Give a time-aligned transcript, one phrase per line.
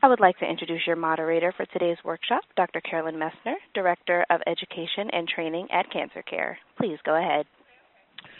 [0.00, 2.80] I would like to introduce your moderator for today's workshop, Dr.
[2.80, 6.56] Carolyn Messner, Director of Education and Training at Cancer Care.
[6.76, 7.46] Please go ahead.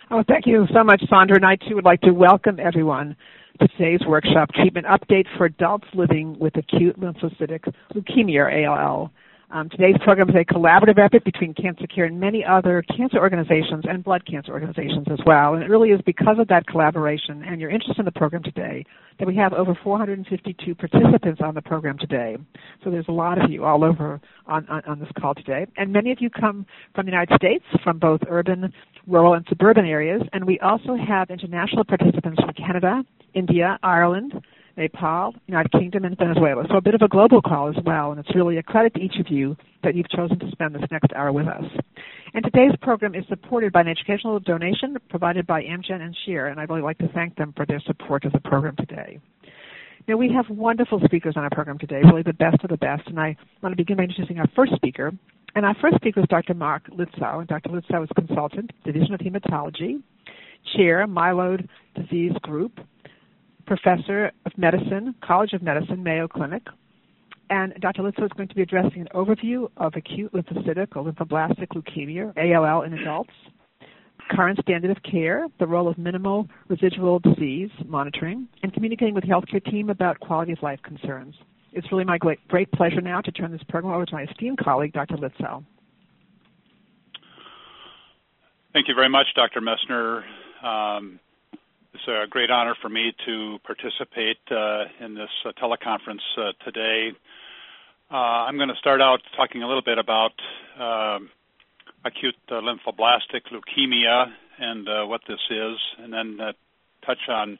[0.09, 1.35] Oh, thank you so much, Sandra.
[1.35, 3.17] And I too would like to welcome everyone
[3.61, 9.11] to today's workshop, Treatment Update for Adults Living with Acute Lymphocytic Leukemia, or ALL.
[9.51, 13.85] Um, today's program is a collaborative effort between Cancer Care and many other cancer organizations
[13.89, 15.55] and blood cancer organizations as well.
[15.55, 18.85] And it really is because of that collaboration and your interest in the program today
[19.19, 22.37] that we have over 452 participants on the program today.
[22.85, 25.67] So there's a lot of you all over on, on, on this call today.
[25.79, 28.71] And many of you come from the United States, from both urban,
[29.07, 30.21] rural, and suburban areas.
[30.35, 33.03] And we also have international participants from Canada,
[33.33, 34.35] India, Ireland,
[34.79, 36.65] Nepal, United Kingdom, and Venezuela.
[36.71, 39.01] So a bit of a global call as well, and it's really a credit to
[39.01, 41.65] each of you that you've chosen to spend this next hour with us.
[42.33, 46.61] And today's program is supported by an educational donation provided by Amgen and Shire, and
[46.61, 49.19] I'd really like to thank them for their support of the program today.
[50.07, 53.07] Now, we have wonderful speakers on our program today, really the best of the best,
[53.09, 55.13] and I want to begin by introducing our first speaker.
[55.55, 56.55] And our first speaker is Dr.
[56.55, 57.71] Mark Litzow, and Dr.
[57.71, 60.01] Litzow is consultant, Division of Hematology,
[60.77, 62.81] Chair, Myeloid Disease Group,
[63.69, 66.63] professor of medicine, College of Medicine, Mayo Clinic.
[67.51, 68.03] And Dr.
[68.03, 72.83] Litzow is going to be addressing an overview of acute lymphocytic or lymphoblastic leukemia, ALL,
[72.83, 73.31] in adults,
[74.31, 79.31] current standard of care, the role of minimal residual disease monitoring, and communicating with the
[79.31, 81.35] healthcare team about quality of life concerns.
[81.73, 84.59] It's really my great, great pleasure now to turn this program over to my esteemed
[84.59, 85.17] colleague, Dr.
[85.17, 85.65] Litzow.
[88.73, 89.61] Thank you very much, Dr.
[89.61, 90.23] Messner.
[90.65, 91.21] Um,
[91.99, 97.11] it's a great honor for me to participate uh, in this uh, teleconference uh, today.
[98.11, 100.33] I'm going to start out talking a little bit about
[100.79, 101.31] um,
[102.05, 104.27] acute lymphoblastic leukemia
[104.59, 106.39] and what this is, and then
[107.05, 107.59] touch on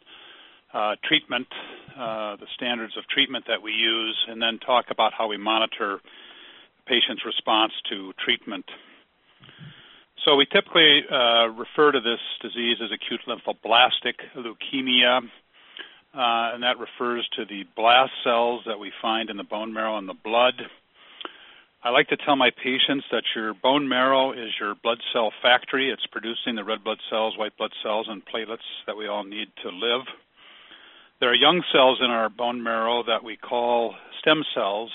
[1.05, 1.49] treatment,
[1.97, 6.01] the standards of treatment that we use, and then talk about how we monitor
[6.87, 8.65] patients' response to treatment.
[10.25, 16.79] So we typically uh, refer to this disease as acute lymphoblastic leukemia, uh, and that
[16.79, 20.55] refers to the blast cells that we find in the bone marrow and the blood.
[21.83, 25.91] I like to tell my patients that your bone marrow is your blood cell factory.
[25.91, 29.49] It's producing the red blood cells, white blood cells, and platelets that we all need
[29.63, 30.03] to live.
[31.21, 34.91] There are young cells in our bone marrow that we call stem cells,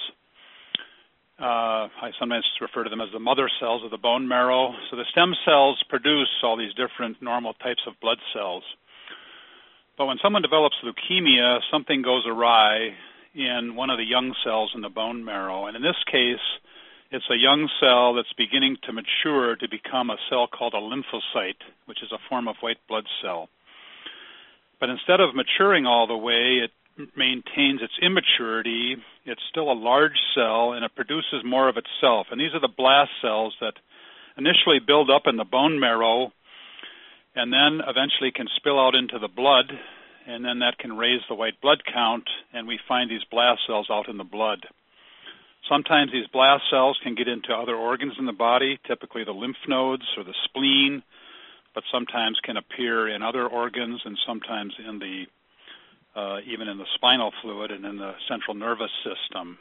[1.44, 4.72] uh, I sometimes refer to them as the mother cells of the bone marrow.
[4.90, 8.64] So the stem cells produce all these different normal types of blood cells.
[9.98, 12.96] But when someone develops leukemia, something goes awry
[13.36, 15.66] in one of the young cells in the bone marrow.
[15.66, 16.40] And in this case,
[17.12, 21.60] it's a young cell that's beginning to mature to become a cell called a lymphocyte,
[21.88, 23.50] which is a form of white blood cell.
[24.80, 26.72] But instead of maturing all the way, it
[27.16, 28.96] maintains its immaturity.
[29.26, 32.28] It's still a large cell and it produces more of itself.
[32.32, 33.74] And these are the blast cells that
[34.38, 36.32] initially build up in the bone marrow
[37.36, 39.72] and then eventually can spill out into the blood.
[40.26, 42.24] And then that can raise the white blood count,
[42.54, 44.66] and we find these blast cells out in the blood.
[45.70, 49.58] Sometimes these blast cells can get into other organs in the body, typically the lymph
[49.68, 51.04] nodes or the spleen,
[51.76, 55.26] but sometimes can appear in other organs and sometimes in the
[56.16, 59.58] uh, even in the spinal fluid and in the central nervous system.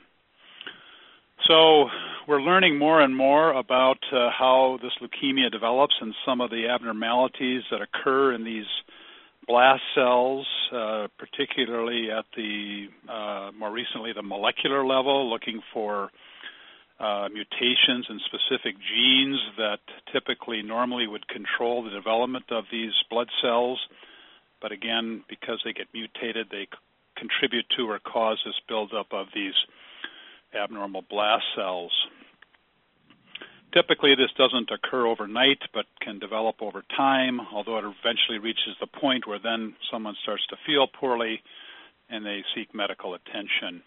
[1.49, 1.89] So
[2.29, 6.69] we're learning more and more about uh, how this leukemia develops and some of the
[6.69, 8.67] abnormalities that occur in these
[9.49, 16.11] blast cells, uh, particularly at the uh, more recently the molecular level, looking for
[17.01, 19.81] uh, mutations in specific genes that
[20.13, 23.81] typically normally would control the development of these blood cells
[24.63, 26.69] but again, because they get mutated, they
[27.17, 29.55] contribute to or cause this buildup of these
[30.55, 31.93] abnormal blast cells.
[33.75, 38.87] Typically, this doesn't occur overnight, but can develop over time, although it eventually reaches the
[38.87, 41.43] point where then someone starts to feel poorly
[42.11, 43.83] and they seek medical attention.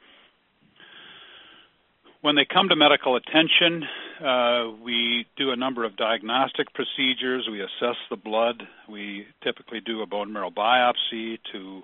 [2.26, 3.84] When they come to medical attention,
[4.20, 7.48] uh, we do a number of diagnostic procedures.
[7.48, 8.64] We assess the blood.
[8.90, 11.84] We typically do a bone marrow biopsy to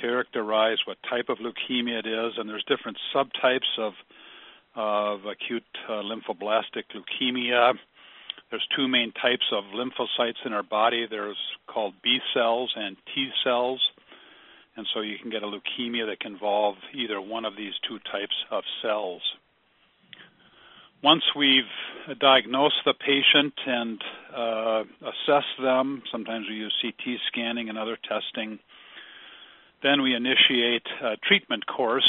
[0.00, 3.94] characterize what type of leukemia it is, and there's different subtypes of
[4.76, 7.72] of acute uh, lymphoblastic leukemia.
[8.52, 11.08] There's two main types of lymphocytes in our body.
[11.10, 13.80] There's called B cells and T cells.
[14.76, 17.98] And so you can get a leukemia that can involve either one of these two
[18.12, 19.22] types of cells.
[21.02, 21.64] Once we've
[22.20, 24.02] diagnosed the patient and
[24.34, 28.58] uh, assessed them, sometimes we use CT scanning and other testing,
[29.82, 32.08] then we initiate a treatment course.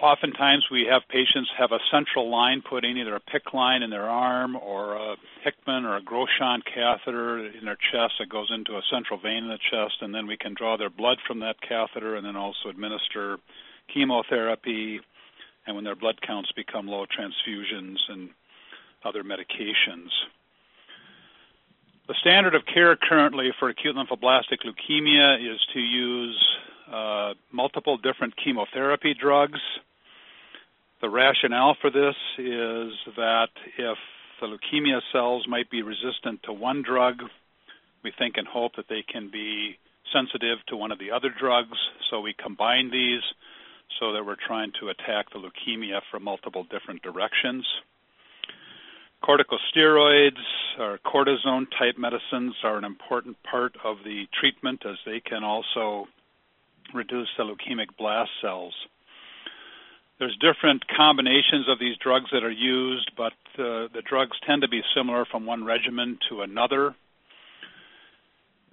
[0.00, 3.90] Oftentimes we have patients have a central line put in, either a PICC line in
[3.90, 5.14] their arm or a
[5.44, 9.48] Hickman or a Groshong catheter in their chest that goes into a central vein in
[9.48, 12.68] the chest, and then we can draw their blood from that catheter and then also
[12.68, 13.38] administer
[13.94, 15.00] chemotherapy,
[15.66, 18.30] and when their blood counts become low, transfusions and
[19.04, 20.08] other medications.
[22.08, 26.46] The standard of care currently for acute lymphoblastic leukemia is to use
[26.92, 29.60] uh, multiple different chemotherapy drugs
[31.02, 33.98] the rationale for this is that if
[34.40, 37.16] the leukemia cells might be resistant to one drug,
[38.04, 39.76] we think and hope that they can be
[40.12, 41.76] sensitive to one of the other drugs.
[42.08, 43.22] So we combine these
[43.98, 47.66] so that we're trying to attack the leukemia from multiple different directions.
[49.22, 50.42] Corticosteroids
[50.78, 56.06] or cortisone type medicines are an important part of the treatment as they can also
[56.92, 58.74] reduce the leukemic blast cells.
[60.18, 64.68] There's different combinations of these drugs that are used, but uh, the drugs tend to
[64.68, 66.94] be similar from one regimen to another.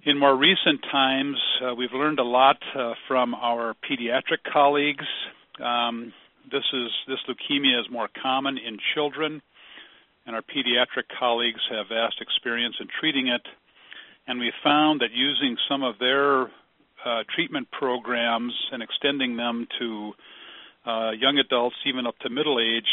[0.06, 5.04] In more recent times, uh, we've learned a lot uh, from our pediatric colleagues.
[5.62, 6.14] Um,
[6.50, 9.42] this is this leukemia is more common in children,
[10.24, 13.42] and our pediatric colleagues have vast experience in treating it.
[14.26, 20.12] And we found that using some of their uh, treatment programs and extending them to
[20.86, 22.88] uh, young adults, even up to middle age,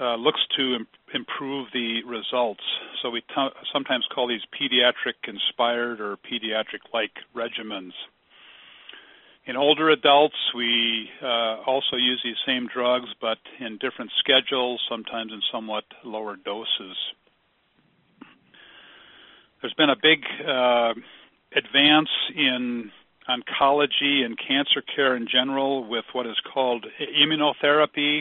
[0.00, 2.62] uh, looks to improve the results.
[3.02, 7.92] So we t- sometimes call these pediatric inspired or pediatric like regimens.
[9.46, 15.32] In older adults, we uh, also use these same drugs, but in different schedules, sometimes
[15.32, 16.96] in somewhat lower doses.
[19.62, 20.92] There's been a big uh,
[21.56, 22.92] advance in
[23.28, 28.20] oncology and cancer care in general with what is called immunotherapy,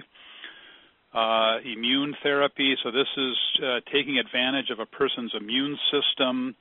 [1.14, 2.76] uh, immune therapy.
[2.84, 6.56] So this is uh, taking advantage of a person's immune system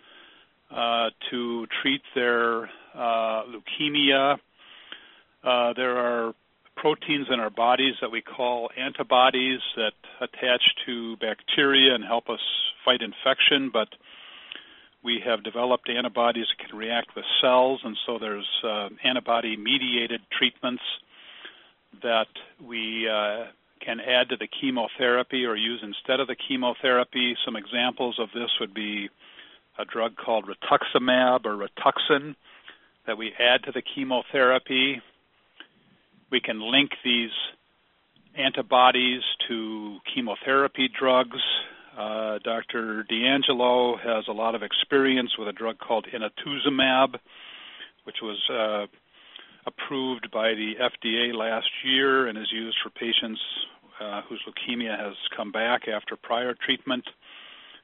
[0.70, 2.64] uh, to treat their
[2.94, 4.38] uh, leukemia.
[5.44, 6.34] Uh, there are
[6.76, 12.40] proteins in our bodies that we call antibodies that attach to bacteria and help us
[12.84, 13.88] fight infection, but
[15.02, 20.82] we have developed antibodies that can react with cells, and so there's uh, antibody-mediated treatments
[22.02, 22.26] that
[22.60, 23.08] we
[23.84, 27.36] can add to the chemotherapy or use instead of the chemotherapy.
[27.44, 29.08] Some examples of this would be
[29.78, 32.34] a drug called rituximab or Rituxan
[33.06, 35.00] that we add to the chemotherapy.
[36.30, 37.30] We can link these
[38.34, 41.40] antibodies to chemotherapy drugs
[41.96, 43.06] uh, Dr.
[43.10, 47.18] DeAngelo has a lot of experience with a drug called inotuzumab,
[48.04, 48.86] which was uh,
[49.66, 53.40] approved by the FDA last year and is used for patients
[54.00, 57.04] uh, whose leukemia has come back after prior treatment.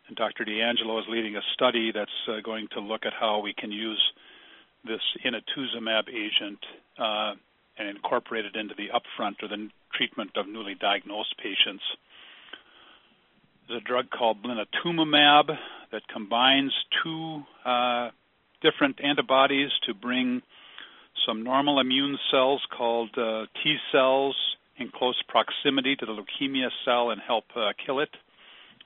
[0.09, 0.45] And Dr.
[0.45, 4.01] DeAngelo is leading a study that's uh, going to look at how we can use
[4.85, 6.59] this inotuzumab agent
[6.99, 7.35] uh,
[7.79, 11.83] and incorporate it into the upfront or the treatment of newly diagnosed patients.
[13.69, 15.57] There's a drug called blinatumomab
[15.93, 16.73] that combines
[17.03, 18.11] two uh,
[18.61, 20.43] different antibodies to bring
[21.27, 24.37] some normal immune cells called uh, T cells
[24.79, 28.11] in close proximity to the leukemia cell and help uh, kill it.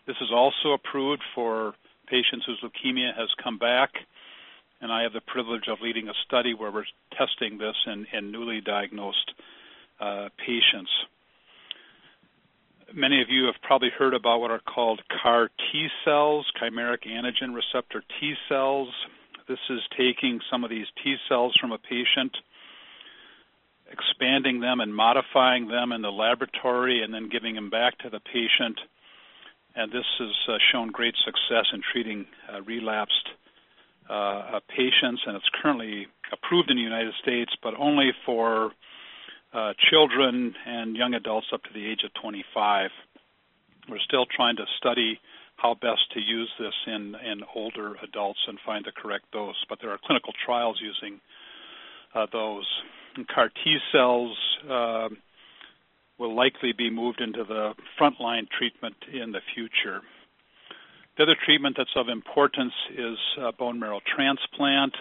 [0.07, 1.75] This is also approved for
[2.07, 3.91] patients whose leukemia has come back,
[4.81, 6.85] and I have the privilege of leading a study where we're
[7.17, 9.33] testing this in, in newly diagnosed
[10.01, 10.91] uh, patients.
[12.95, 17.55] Many of you have probably heard about what are called CAR T cells, chimeric antigen
[17.55, 18.89] receptor T cells.
[19.49, 22.37] This is taking some of these T cells from a patient,
[23.91, 28.21] expanding them and modifying them in the laboratory, and then giving them back to the
[28.21, 28.81] patient.
[29.77, 33.29] And this has uh, shown great success in treating uh, relapsed
[34.09, 38.73] uh, patients, and it's currently approved in the United States, but only for
[39.53, 42.91] uh, children and young adults up to the age of 25.
[43.89, 45.21] We're still trying to study
[45.57, 49.79] how best to use this in, in older adults and find the correct dose, but
[49.81, 51.21] there are clinical trials using
[52.15, 52.67] uh, those.
[53.17, 54.37] And CAR T cells
[54.71, 55.09] uh,
[56.19, 60.01] will likely be moved into the frontline treatment in the future.
[61.17, 64.95] The other treatment that's of importance is uh, bone marrow transplant,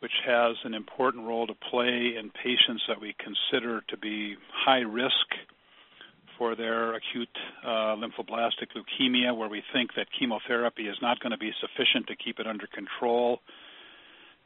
[0.00, 4.80] which has an important role to play in patients that we consider to be high
[4.80, 5.12] risk
[6.40, 7.28] for their acute
[7.62, 12.16] uh, lymphoblastic leukemia, where we think that chemotherapy is not going to be sufficient to
[12.16, 13.40] keep it under control.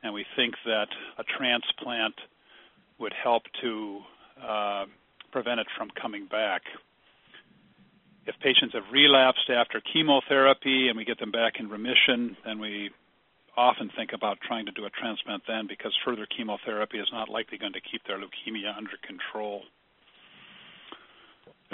[0.02, 2.16] And we think that a transplant
[2.98, 4.00] would help to
[4.42, 4.86] uh,
[5.30, 6.62] prevent it from coming back.
[8.26, 12.90] If patients have relapsed after chemotherapy and we get them back in remission, then we
[13.56, 17.56] often think about trying to do a transplant then because further chemotherapy is not likely
[17.56, 19.62] going to keep their leukemia under control.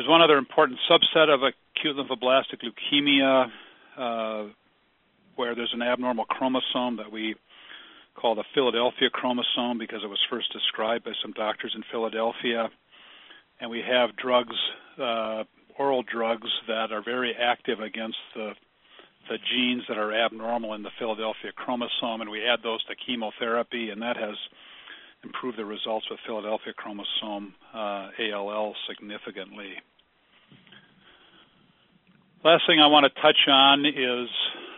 [0.00, 3.50] There's one other important subset of acute lymphoblastic leukemia
[3.98, 4.48] uh,
[5.36, 7.34] where there's an abnormal chromosome that we
[8.14, 12.70] call the Philadelphia chromosome because it was first described by some doctors in Philadelphia.
[13.60, 14.56] And we have drugs,
[14.98, 15.44] uh,
[15.78, 18.52] oral drugs that are very active against the
[19.28, 23.90] the genes that are abnormal in the Philadelphia chromosome, and we add those to chemotherapy,
[23.90, 24.34] and that has
[25.24, 29.74] improved the results with Philadelphia chromosome uh, ALL significantly.
[32.42, 34.28] Last thing I want to touch on is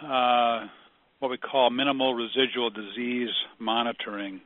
[0.04, 0.66] uh,
[1.20, 3.30] what we call minimal residual disease
[3.60, 4.40] monitoring.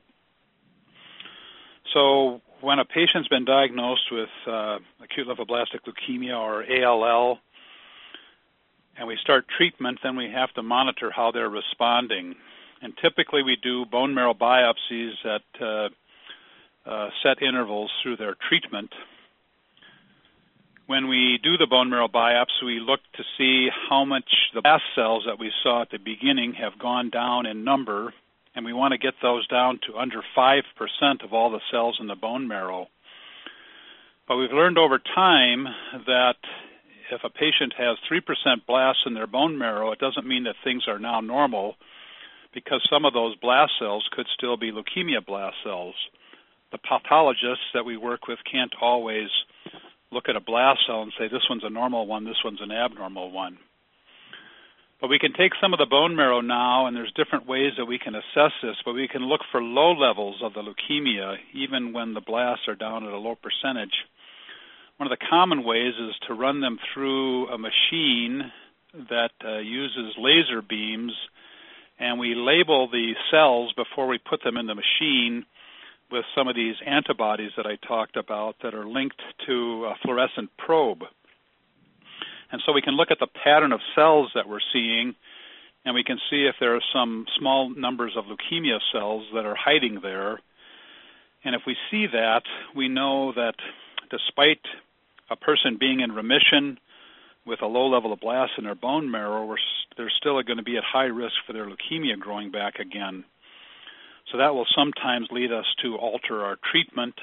[1.95, 7.39] So when a patient's been diagnosed with uh, acute lymphoblastic leukemia or ALL,
[8.99, 12.35] and we start treatment, then we have to monitor how they're responding.
[12.87, 15.89] And typically, we do bone marrow biopsies at uh,
[16.89, 18.91] uh, set intervals through their treatment.
[20.87, 24.85] When we do the bone marrow biopsy, we look to see how much the blast
[24.95, 28.15] cells that we saw at the beginning have gone down in number
[28.55, 30.63] and we want to get those down to under 5%
[31.25, 32.87] of all the cells in the bone marrow.
[34.29, 35.67] But we've learned over time
[36.07, 36.37] that
[37.11, 38.21] if a patient has 3%
[38.65, 41.75] blasts in their bone marrow, it doesn't mean that things are now normal
[42.55, 45.95] because some of those blast cells could still be leukemia blast cells.
[46.73, 49.29] The pathologists that we work with can't always
[50.11, 52.73] look at a blast cell and say, this one's a normal one, this one's an
[52.73, 53.59] abnormal one.
[55.01, 57.85] But we can take some of the bone marrow now, and there's different ways that
[57.85, 61.93] we can assess this, but we can look for low levels of the leukemia even
[61.93, 63.93] when the blasts are down at a low percentage.
[64.97, 68.51] One of the common ways is to run them through a machine
[69.11, 71.13] that uh, uses laser beams,
[71.99, 75.45] and we label the cells before we put them in the machine
[76.11, 80.51] with some of these antibodies that I talked about that are linked to a fluorescent
[80.57, 81.03] probe.
[82.53, 85.15] And so we can look at the pattern of cells that we're seeing,
[85.85, 89.57] and we can see if there are some small numbers of leukemia cells that are
[89.57, 90.39] hiding there.
[91.45, 92.43] And if we see that,
[92.75, 93.55] we know that
[94.11, 94.61] despite
[95.31, 96.79] a person being in remission
[97.47, 99.55] with a low level of blasts in their bone marrow,
[99.97, 103.25] they're still going to be at high risk for their leukemia growing back again.
[104.33, 107.15] So that will sometimes lead us to alter our treatment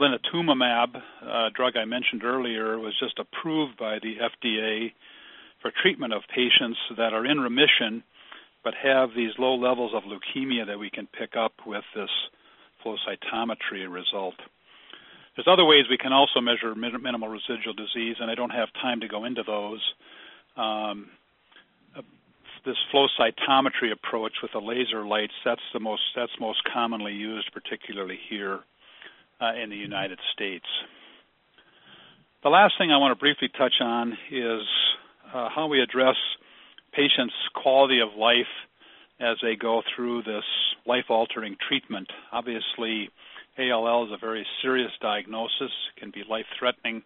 [0.00, 4.92] blinatumomab, a drug I mentioned earlier, was just approved by the FDA
[5.60, 8.02] for treatment of patients that are in remission
[8.62, 12.10] but have these low levels of leukemia that we can pick up with this
[12.82, 14.34] flow cytometry result.
[15.36, 19.00] There's other ways we can also measure minimal residual disease, and I don't have time
[19.00, 19.80] to go into those.
[20.56, 21.08] Um,
[21.96, 22.02] uh,
[22.66, 27.50] this flow cytometry approach with the laser lights that's the most that's most commonly used,
[27.52, 28.60] particularly here
[29.40, 30.66] uh, in the United States.
[32.42, 34.62] The last thing I want to briefly touch on is
[35.32, 36.16] uh, how we address
[36.92, 38.50] patients' quality of life
[39.20, 40.44] as they go through this
[40.86, 42.08] life altering treatment.
[42.32, 43.10] Obviously,
[43.60, 47.02] ALL is a very serious diagnosis, can be life threatening.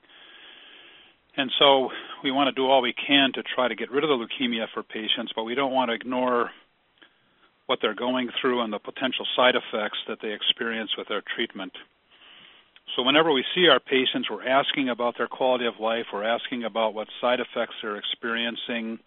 [1.36, 1.90] And so
[2.22, 4.66] we want to do all we can to try to get rid of the leukemia
[4.72, 6.50] for patients, but we don't want to ignore
[7.66, 11.72] what they're going through and the potential side effects that they experience with their treatment.
[12.94, 16.64] So whenever we see our patients, we're asking about their quality of life, we're asking
[16.64, 18.98] about what side effects they're experiencing.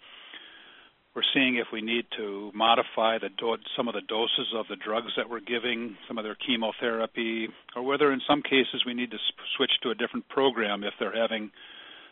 [1.17, 4.75] We're seeing if we need to modify the do- some of the doses of the
[4.75, 9.09] drugs that we're giving, some of their chemotherapy, or whether in some cases we need
[9.09, 9.17] to
[9.57, 11.49] switch to a different program if they're having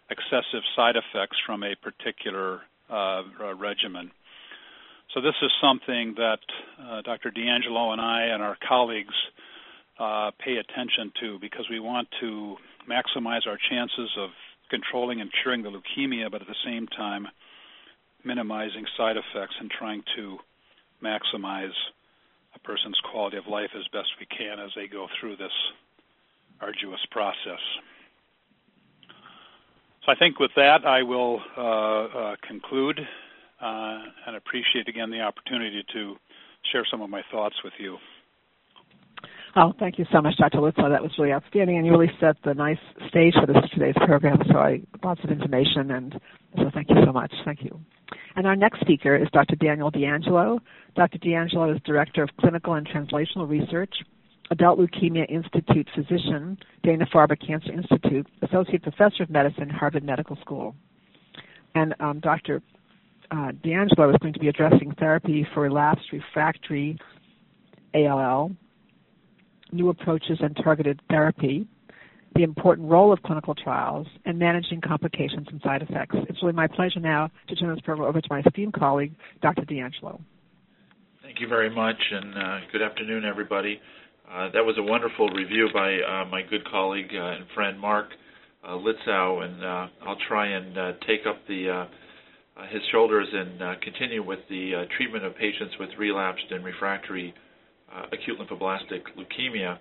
[0.09, 3.21] excessive side effects from a particular uh,
[3.55, 4.09] regimen.
[5.13, 6.39] So this is something that
[6.81, 7.29] uh, Dr.
[7.29, 9.13] DeAngelo and I and our colleagues
[9.99, 12.55] uh, pay attention to because we want to
[12.89, 14.31] maximize our chances of
[14.71, 17.27] controlling and curing the leukemia, but at the same time
[18.25, 20.37] minimizing side effects and trying to
[21.03, 21.73] maximize
[22.55, 25.51] a person's quality of life as best we can as they go through this
[26.61, 27.59] arduous process.
[30.05, 32.99] So I think with that, I will uh, uh, conclude
[33.61, 36.15] uh, and appreciate again the opportunity to
[36.71, 37.97] share some of my thoughts with you.
[39.57, 40.57] Oh, thank you so much, Dr.
[40.57, 40.89] Litzow.
[40.89, 42.77] That was really outstanding, and you really set the nice
[43.07, 44.37] stage for this today's program.
[44.51, 46.19] So I lots of information, and
[46.57, 47.31] so thank you so much.
[47.45, 47.79] Thank you.
[48.35, 49.55] And our next speaker is Dr.
[49.55, 50.59] Daniel DeAngelo.
[50.95, 51.17] Dr.
[51.19, 53.93] DeAngelo is Director of Clinical and Translational Research,
[54.51, 60.75] Adult Leukemia Institute physician, Dana-Farber Cancer Institute, Associate Professor of Medicine, Harvard Medical School.
[61.75, 62.61] And um, Dr.
[63.31, 66.97] Uh, DeAngelo is going to be addressing therapy for relapsed refractory
[67.93, 68.51] ALL,
[69.71, 71.67] new approaches and targeted therapy,
[72.35, 76.15] the important role of clinical trials, and managing complications and side effects.
[76.29, 79.61] It's really my pleasure now to turn this program over to my esteemed colleague, Dr.
[79.61, 80.19] DeAngelo.
[81.23, 83.79] Thank you very much, and uh, good afternoon, everybody.
[84.31, 88.07] Uh, that was a wonderful review by uh, my good colleague uh, and friend Mark
[88.63, 90.75] uh, Litzow, and uh, I'll try and
[91.07, 91.87] take up the
[92.71, 97.33] his shoulders and continue with the treatment of patients with relapsed and refractory
[98.11, 99.77] acute lymphoblastic leukemia.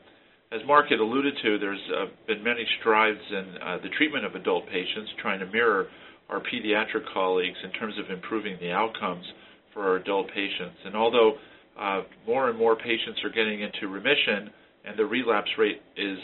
[0.54, 4.36] As Mark had alluded to, there's uh, been many strides in uh, the treatment of
[4.36, 5.88] adult patients, trying to mirror
[6.30, 9.24] our pediatric colleagues in terms of improving the outcomes
[9.72, 10.76] for our adult patients.
[10.84, 11.32] And although
[11.78, 14.50] uh, more and more patients are getting into remission
[14.84, 16.18] and the relapse rate is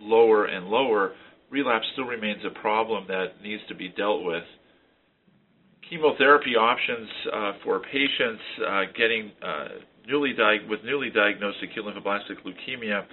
[0.00, 1.12] lower and lower,
[1.50, 4.42] relapse still remains a problem that needs to be dealt with.
[5.88, 9.68] Chemotherapy options uh, for patients uh, getting uh,
[10.08, 13.04] newly di- with newly diagnosed acute lymphoblastic leukemia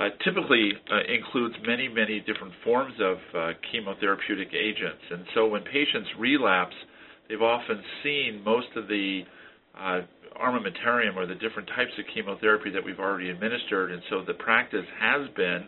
[0.00, 5.02] uh, typically uh, includes many, many different forms of uh, chemotherapeutic agents.
[5.10, 6.74] And so when patients relapse,
[7.28, 9.22] they've often seen most of the
[9.78, 10.00] uh,
[10.42, 13.92] armamentarium or the different types of chemotherapy that we've already administered.
[13.92, 15.66] And so the practice has been,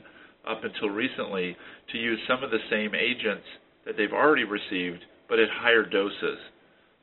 [0.48, 1.54] up until recently,
[1.92, 3.44] to use some of the same agents
[3.84, 6.38] that they've already received, but at higher doses.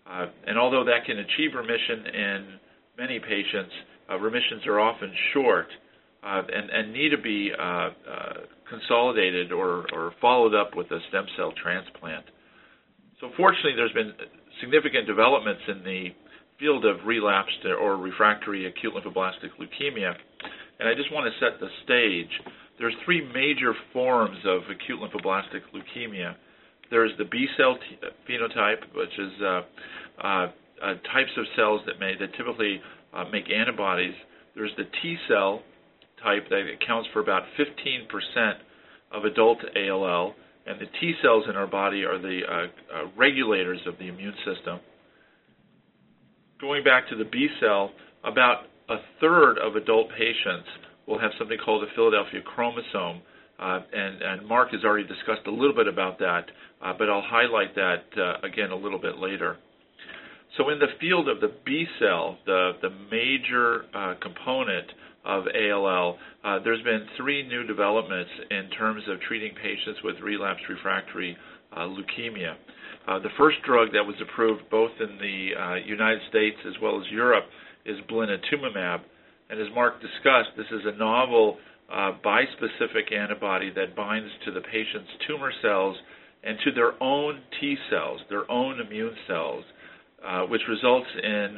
[0.10, 2.48] Uh, and although that can achieve remission in
[2.98, 3.72] many patients,
[4.10, 5.68] uh, remissions are often short
[6.24, 7.90] uh, and, and, need to be uh, uh,
[8.70, 12.26] consolidated or, or, followed up with a stem cell transplant.
[13.22, 14.12] So, fortunately, there's been
[14.60, 16.08] significant developments in the
[16.60, 20.14] field of relapsed or refractory acute lymphoblastic leukemia,
[20.80, 22.30] and I just want to set the stage.
[22.78, 26.36] There's three major forms of acute lymphoblastic leukemia.
[26.92, 29.62] There's the B cell t- phenotype, which is uh,
[30.22, 30.48] uh,
[30.82, 32.82] uh, types of cells that may that typically
[33.32, 34.14] make antibodies.
[34.56, 35.62] There's the T cell
[36.24, 38.54] type that accounts for about 15%
[39.12, 42.68] of adult ALL, and the T cells in our body are the uh, uh,
[43.18, 44.80] regulators of the immune system.
[46.62, 47.92] Going back to the B cell,
[48.24, 50.68] about a third of adult patients
[51.08, 53.22] will have something called a Philadelphia chromosome,
[53.60, 56.46] uh, and, and, Mark has already discussed a little bit about that,
[56.82, 59.58] uh, but I'll highlight that uh, again a little bit later.
[60.58, 64.88] So in the field of the B cell, the, the major uh, component
[65.26, 70.64] of ALL, uh, there's been three new developments in terms of treating patients with relapsed
[70.70, 71.36] refractory
[71.76, 72.56] uh, leukemia.
[73.08, 77.00] Uh, the first drug that was approved both in the uh, United States as well
[77.00, 77.46] as Europe
[77.86, 79.02] is blinatumomab.
[79.50, 81.58] And as Mark discussed, this is a novel
[81.92, 85.98] uh, bispecific antibody that binds to the patient's tumor cells
[86.44, 89.64] and to their own T cells, their own immune cells,
[90.26, 91.58] uh, which results in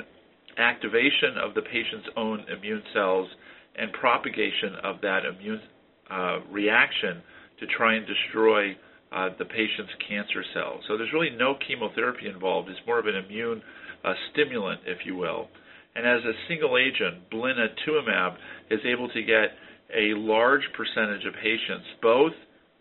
[0.58, 3.28] activation of the patient's own immune cells
[3.76, 5.62] and propagation of that immune
[6.10, 7.22] uh, reaction
[7.60, 8.76] to try and destroy
[9.12, 10.84] uh, the patient's cancer cells.
[10.88, 12.70] So there's really no chemotherapy involved.
[12.70, 13.62] It's more of an immune
[14.04, 15.48] uh, stimulant, if you will.
[15.96, 18.36] And as a single agent, blinatumomab
[18.70, 19.52] is able to get
[19.94, 22.32] a large percentage of patients, both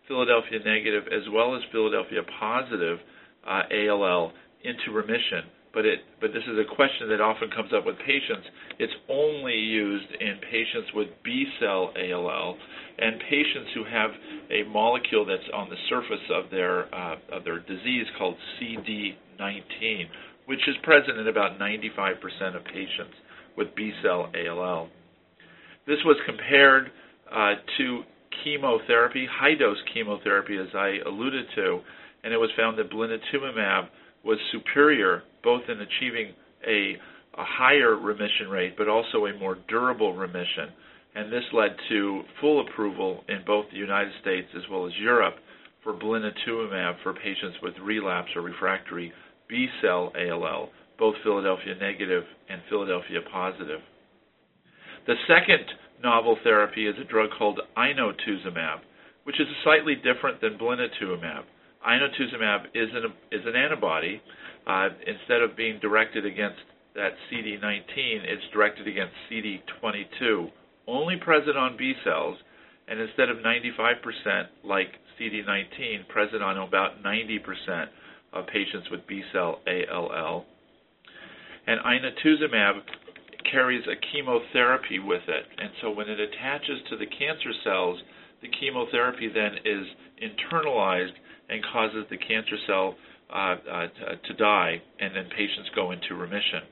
[0.07, 2.99] Philadelphia negative as well as Philadelphia positive
[3.47, 7.87] uh, ALL, into remission but it but this is a question that often comes up
[7.87, 8.47] with patients.
[8.79, 12.57] It's only used in patients with B cell ALL
[12.99, 14.11] and patients who have
[14.51, 20.07] a molecule that's on the surface of their uh, of their disease called CD19,
[20.47, 23.15] which is present in about 95% of patients
[23.57, 24.89] with B cell ALL.
[25.87, 26.91] This was compared
[27.33, 28.03] uh, to
[28.45, 31.81] chemotherapy, high dose chemotherapy, as I alluded to,
[32.25, 33.89] and it was found that blinatumomab
[34.25, 36.35] was superior both in achieving
[36.67, 36.97] a,
[37.39, 40.71] a higher remission rate but also a more durable remission.
[41.15, 45.35] And this led to full approval in both the United States as well as Europe
[45.83, 49.13] for blinatumomab for patients with relapse or refractory
[49.49, 53.81] B cell ALL, both Philadelphia negative and Philadelphia positive.
[55.07, 55.65] The second
[56.03, 58.81] novel therapy is a drug called inotuzumab,
[59.25, 61.43] which is slightly different than blinatumomab.
[61.87, 64.21] inotuzumab is an, is an antibody.
[64.67, 66.61] Uh, instead of being directed against
[66.95, 67.83] that CD19,
[68.25, 70.51] it's directed against CD22,
[70.87, 72.37] only present on B cells,
[72.89, 77.87] and instead of 95% like CD19, present on about 90%
[78.33, 80.45] of patients with B cell ALL.
[81.67, 82.81] And inotuzumab
[83.51, 88.01] carries a chemotherapy with it, and so when it attaches to the cancer cells,
[88.43, 89.87] the chemotherapy then is
[90.23, 91.13] internalized
[91.49, 92.95] and causes the cancer cell
[93.33, 93.87] uh, uh,
[94.27, 96.63] to die, and then patients go into remission.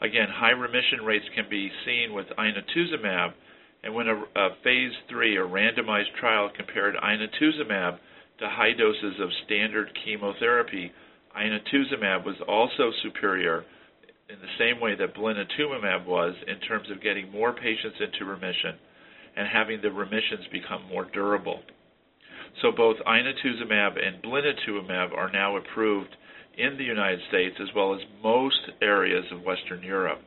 [0.00, 3.32] Again, high remission rates can be seen with inotuzumab,
[3.82, 7.98] and when a, a phase three or randomized trial compared inotuzumab
[8.38, 10.92] to high doses of standard chemotherapy,
[11.36, 13.64] inotuzumab was also superior
[14.28, 18.74] in the same way that blinatumomab was in terms of getting more patients into remission
[19.36, 21.60] and having the remissions become more durable.
[22.62, 26.16] So both inotuzumab and blinatumomab are now approved
[26.56, 30.20] in the United States as well as most areas of Western Europe.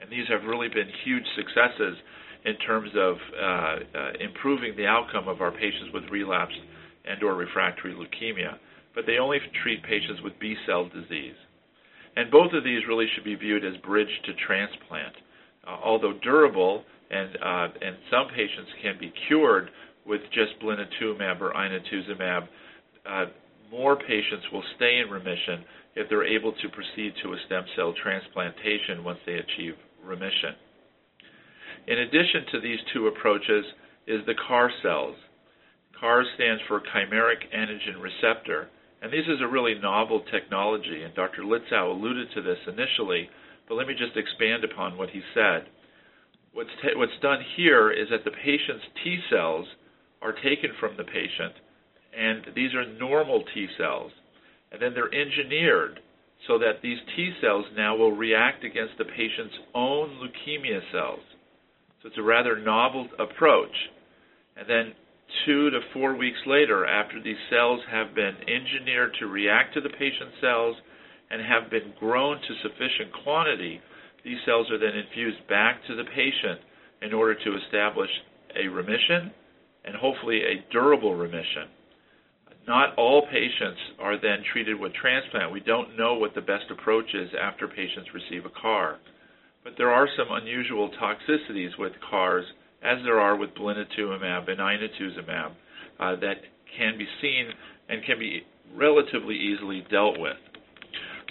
[0.00, 1.96] And these have really been huge successes
[2.44, 6.58] in terms of uh, uh, improving the outcome of our patients with relapsed
[7.04, 8.58] and or refractory leukemia.
[8.94, 11.36] But they only treat patients with B-cell disease.
[12.16, 15.14] And both of these really should be viewed as bridge to transplant.
[15.66, 19.70] Uh, although durable, and uh, and some patients can be cured
[20.06, 22.48] with just blinatumomab or inotuzumab,
[23.08, 23.26] uh,
[23.70, 25.64] more patients will stay in remission
[25.96, 30.54] if they're able to proceed to a stem cell transplantation once they achieve remission.
[31.86, 33.64] In addition to these two approaches
[34.06, 35.16] is the CAR cells.
[35.98, 38.68] CAR stands for chimeric antigen receptor,
[39.00, 41.42] and this is a really novel technology, and Dr.
[41.42, 43.28] Litzow alluded to this initially,
[43.68, 45.66] but let me just expand upon what he said.
[46.52, 49.66] What's, what's done here is that the patient's T cells
[50.22, 51.54] are taken from the patient,
[52.16, 54.12] and these are normal T cells,
[54.70, 56.00] and then they're engineered
[56.46, 61.20] so that these T cells now will react against the patient's own leukemia cells.
[62.02, 63.74] So it's a rather novel approach.
[64.56, 64.92] And then
[65.46, 69.88] two to four weeks later, after these cells have been engineered to react to the
[69.88, 70.76] patient's cells
[71.30, 73.80] and have been grown to sufficient quantity,
[74.24, 76.60] these cells are then infused back to the patient
[77.02, 78.10] in order to establish
[78.56, 79.30] a remission
[79.84, 81.68] and hopefully a durable remission.
[82.66, 85.52] Not all patients are then treated with transplant.
[85.52, 88.98] We don't know what the best approach is after patients receive a CAR.
[89.64, 92.44] But there are some unusual toxicities with CARs,
[92.82, 95.52] as there are with blinatumomab and inotuzumab,
[96.00, 96.36] uh, that
[96.76, 97.48] can be seen
[97.88, 98.42] and can be
[98.74, 100.36] relatively easily dealt with.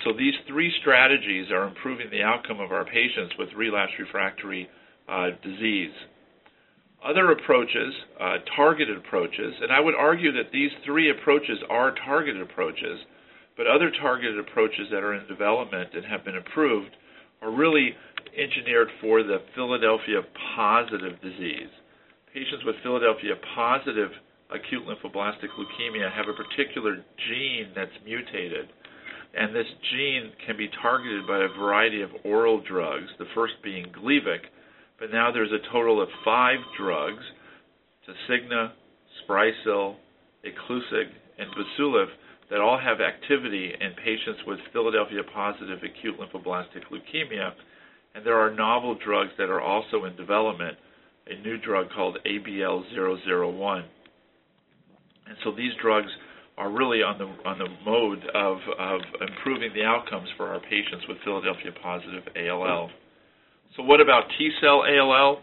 [0.03, 4.69] So these three strategies are improving the outcome of our patients with relapse refractory
[5.07, 5.91] uh, disease.
[7.03, 12.41] Other approaches, uh, targeted approaches, and I would argue that these three approaches are targeted
[12.41, 12.99] approaches,
[13.57, 16.91] but other targeted approaches that are in development and have been approved
[17.41, 17.95] are really
[18.37, 20.21] engineered for the Philadelphia
[20.55, 21.73] positive disease.
[22.33, 24.11] Patients with Philadelphia positive
[24.51, 28.69] acute lymphoblastic leukemia have a particular gene that's mutated,
[29.33, 33.85] and this gene can be targeted by a variety of oral drugs, the first being
[33.87, 34.45] Gleevec,
[35.01, 37.23] but now there's a total of five drugs,
[38.07, 38.71] Tasigna,
[39.25, 39.95] Sprycel,
[40.45, 41.09] Iclusig,
[41.39, 42.05] and Bosulif,
[42.51, 47.53] that all have activity in patients with Philadelphia positive acute lymphoblastic leukemia.
[48.13, 50.77] And there are novel drugs that are also in development,
[51.25, 53.83] a new drug called ABL001.
[55.25, 56.09] And so these drugs
[56.59, 61.07] are really on the on the mode of, of improving the outcomes for our patients
[61.07, 62.91] with Philadelphia positive ALL.
[63.77, 65.39] So what about T-cell ALL?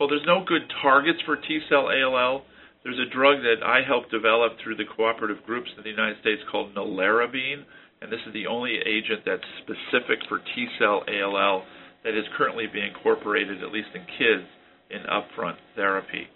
[0.00, 2.42] Well, there's no good targets for T-cell ALL.
[2.84, 6.40] There's a drug that I helped develop through the cooperative groups in the United States
[6.50, 7.64] called nelarabine,
[8.00, 11.64] and this is the only agent that's specific for T-cell ALL
[12.04, 14.48] that is currently being incorporated, at least in kids,
[14.88, 16.28] in upfront therapy.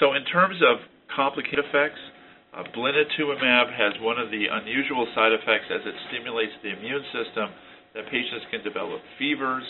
[0.00, 0.78] So in terms of
[1.14, 2.00] complicated effects,
[2.56, 7.52] uh, blinatumomab has one of the unusual side effects as it stimulates the immune system
[7.94, 9.66] that patients can develop fevers,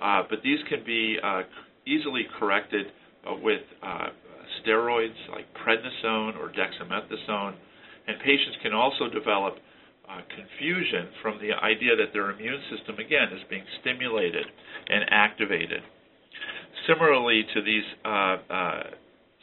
[0.00, 1.42] uh, but these can be uh,
[1.86, 2.86] easily corrected
[3.26, 4.08] uh, with uh,
[4.60, 7.54] steroids like prednisone or dexamethasone,
[8.06, 9.54] and patients can also develop
[10.08, 14.46] uh, confusion from the idea that their immune system, again, is being stimulated
[14.88, 15.82] and activated.
[16.88, 17.84] Similarly to these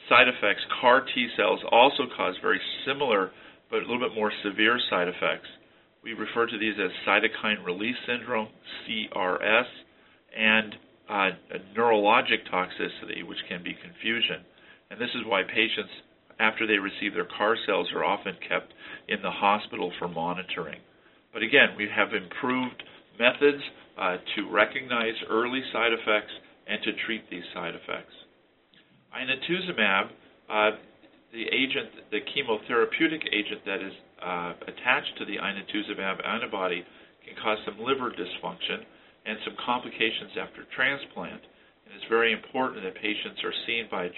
[0.10, 3.32] side effects, CAR T cells also cause very similar
[3.70, 5.48] but a little bit more severe side effects.
[6.04, 8.48] We refer to these as cytokine release syndrome,
[8.88, 9.66] CRS,
[10.36, 10.76] and
[11.10, 11.30] uh,
[11.76, 14.44] neurologic toxicity, which can be confusion.
[14.90, 15.92] And this is why patients
[16.40, 18.74] after they receive their CAR cells are often kept
[19.08, 20.80] in the hospital for monitoring.
[21.34, 22.84] But again, we have improved
[23.20, 23.64] methods
[23.98, 26.32] uh, to recognize early side effects
[26.68, 28.14] and to treat these side effects.
[29.16, 30.10] Inotuzumab,
[30.50, 30.78] uh,
[31.34, 36.84] the agent, the chemotherapeutic agent that is uh, attached to the inotuzumab antibody,
[37.26, 38.86] can cause some liver dysfunction
[39.28, 41.44] and some complications after transplant.
[41.86, 44.10] And it's very important that patients are seen by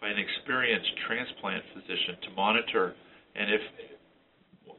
[0.00, 2.94] by an experienced transplant physician to monitor,
[3.36, 3.62] and if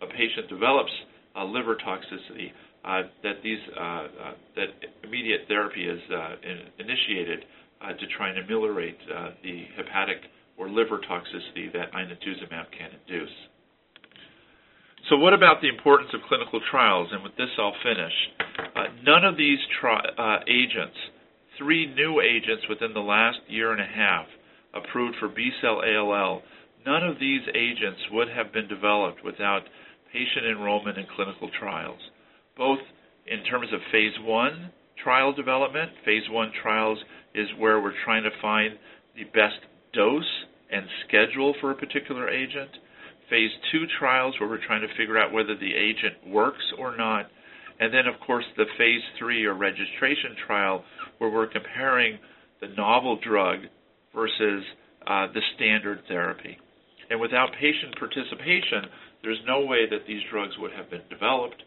[0.02, 0.92] a patient develops
[1.36, 2.52] a liver toxicity,
[2.84, 4.68] uh, that these uh, uh, that
[5.04, 7.46] immediate therapy is uh, in, initiated
[7.82, 8.98] uh, to try and ameliorate
[9.44, 10.18] the hepatic
[10.58, 13.32] or liver toxicity that inotuzumab can induce.
[15.10, 17.10] So, what about the importance of clinical trials?
[17.12, 18.14] And with this, I'll finish.
[18.76, 20.96] Uh, none of these tri- uh, agents,
[21.58, 24.26] three new agents within the last year and a half,
[24.74, 26.42] approved for B cell ALL,
[26.86, 29.64] none of these agents would have been developed without
[30.14, 32.00] patient enrollment in clinical trials,
[32.56, 32.80] both
[33.28, 34.72] in terms of phase one
[35.04, 35.92] trial development.
[36.06, 37.00] Phase one trials
[37.36, 38.78] is where we're trying to find
[39.16, 39.60] the best
[39.94, 42.72] dose and schedule for a particular agent.
[43.30, 47.28] Phase two trials, where we're trying to figure out whether the agent works or not.
[47.80, 50.84] And then, of course, the phase three or registration trial,
[51.18, 52.20] where we're comparing
[52.62, 53.60] the novel drug
[54.14, 54.64] versus
[55.08, 56.58] uh, the standard therapy.
[57.10, 58.86] And without patient participation,
[59.24, 61.64] there's no way that these drugs would have been developed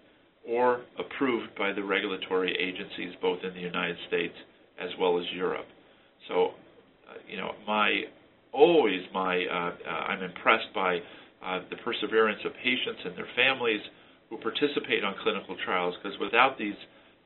[0.49, 4.35] or approved by the regulatory agencies both in the United States
[4.81, 5.67] as well as Europe.
[6.29, 6.49] So,
[7.09, 8.03] uh, you know, my
[8.53, 10.99] always my uh, uh, I'm impressed by
[11.45, 13.81] uh, the perseverance of patients and their families
[14.31, 16.75] who participate on clinical trials because without these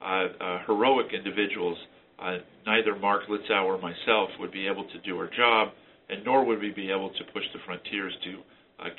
[0.03, 1.77] uh, uh, heroic individuals,
[2.19, 5.69] uh, neither Mark Litzow or myself would be able to do our job,
[6.09, 8.39] and nor would we be able to push the frontiers to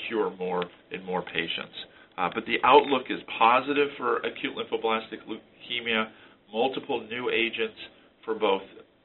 [0.08, 1.74] cure more and more patients.
[2.18, 6.10] Uh, but the outlook is positive for acute lymphoblastic leukemia.
[6.54, 7.78] Multiple new agents
[8.26, 8.62] for both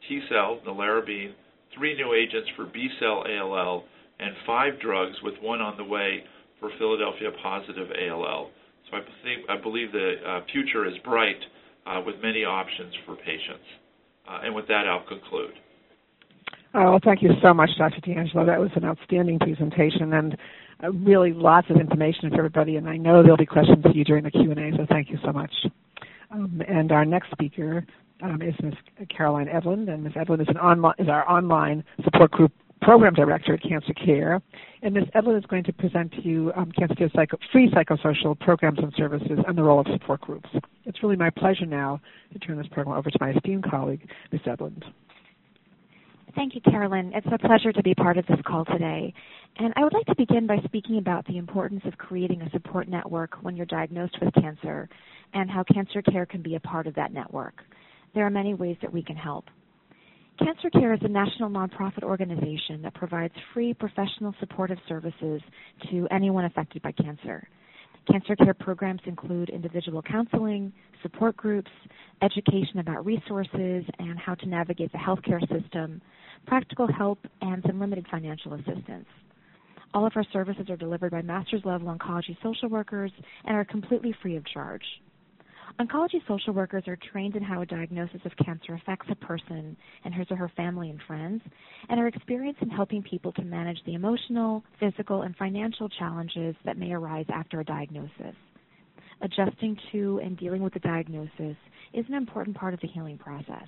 [0.09, 1.33] T cell, nelarabine,
[1.77, 3.85] three new agents for B cell ALL,
[4.19, 6.25] and five drugs with one on the way
[6.61, 8.51] for Philadelphia positive ALL.
[8.91, 11.41] So I, think, I believe the uh, future is bright
[11.87, 13.67] uh, with many options for patients.
[14.29, 15.53] Uh, and with that, I'll conclude.
[16.75, 18.01] Oh, well, thank you so much, Dr.
[18.01, 18.47] DeAngelo.
[18.47, 20.37] That was an outstanding presentation and
[20.83, 22.77] uh, really lots of information for everybody.
[22.77, 25.33] And I know there'll be questions for you during the Q&A, so thank you so
[25.33, 25.53] much.
[26.31, 27.87] Um, and our next speaker
[28.23, 28.75] um, is Ms.
[29.15, 30.15] Caroline Edlund, and Ms.
[30.17, 34.41] Edlund is, an online, is our online support group program director at Cancer Care.
[34.83, 35.05] And Ms.
[35.15, 38.93] Edlund is going to present to you um, Cancer Care's psycho- free psychosocial programs and
[38.97, 40.49] services and the role of support groups.
[40.85, 42.01] It's really my pleasure now
[42.33, 44.43] to turn this program over to my esteemed colleague, Ms.
[44.47, 44.85] Edlund.
[46.35, 47.13] Thank you, Carolyn.
[47.15, 49.15] It's a pleasure to be part of this call today.
[49.59, 52.89] And I would like to begin by speaking about the importance of creating a support
[52.89, 54.87] network when you're diagnosed with cancer
[55.33, 57.63] and how Cancer Care can be a part of that network.
[58.15, 59.47] There are many ways that we can help.
[60.39, 65.41] Cancer Care is a national nonprofit organization that provides free professional supportive services
[65.91, 67.49] to anyone affected by cancer.
[68.11, 70.73] Cancer Care programs include individual counseling,
[71.03, 71.71] support groups,
[72.21, 76.03] education about resources and how to navigate the healthcare system,
[76.47, 79.07] practical help, and some limited financial assistance.
[79.95, 83.11] All of our services are delivered by master's level oncology social workers
[83.47, 84.85] and are completely free of charge.
[85.81, 90.15] Oncology social workers are trained in how a diagnosis of cancer affects a person and
[90.15, 91.43] his or her family and friends,
[91.89, 96.79] and are experienced in helping people to manage the emotional, physical, and financial challenges that
[96.79, 98.35] may arise after a diagnosis.
[99.21, 101.57] Adjusting to and dealing with the diagnosis
[101.93, 103.67] is an important part of the healing process.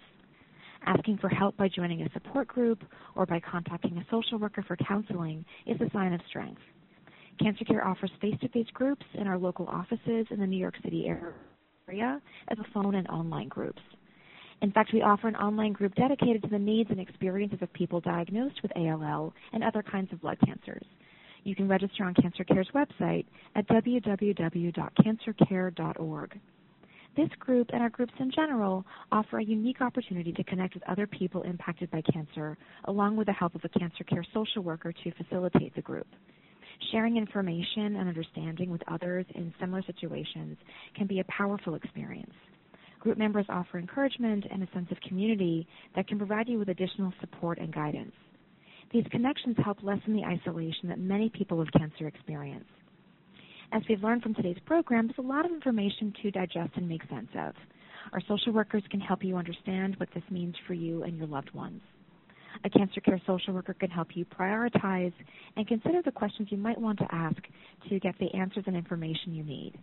[0.87, 2.83] Asking for help by joining a support group
[3.17, 6.61] or by contacting a social worker for counseling is a sign of strength.
[7.39, 10.75] Cancer Care offers face to face groups in our local offices in the New York
[10.83, 11.33] City area
[11.89, 13.83] area as a phone and online groups.
[14.61, 18.01] In fact, we offer an online group dedicated to the needs and experiences of people
[18.01, 20.85] diagnosed with ALL and other kinds of blood cancers.
[21.45, 23.25] You can register on Cancer Care's website
[23.55, 26.41] at www.cancercare.org.
[27.17, 31.07] This group and our groups in general offer a unique opportunity to connect with other
[31.07, 35.11] people impacted by cancer, along with the help of a Cancer Care social worker to
[35.13, 36.07] facilitate the group.
[36.93, 40.57] Sharing information and understanding with others in similar situations
[40.97, 42.33] can be a powerful experience.
[43.01, 47.13] Group members offer encouragement and a sense of community that can provide you with additional
[47.21, 48.15] support and guidance.
[48.93, 52.69] These connections help lessen the isolation that many people with cancer experience.
[53.71, 57.03] As we've learned from today's program, there's a lot of information to digest and make
[57.11, 57.55] sense of.
[58.13, 61.53] Our social workers can help you understand what this means for you and your loved
[61.53, 61.83] ones.
[62.65, 65.13] A cancer care social worker can help you prioritize
[65.57, 67.39] and consider the questions you might want to ask
[67.89, 69.75] to get the answers and information you need.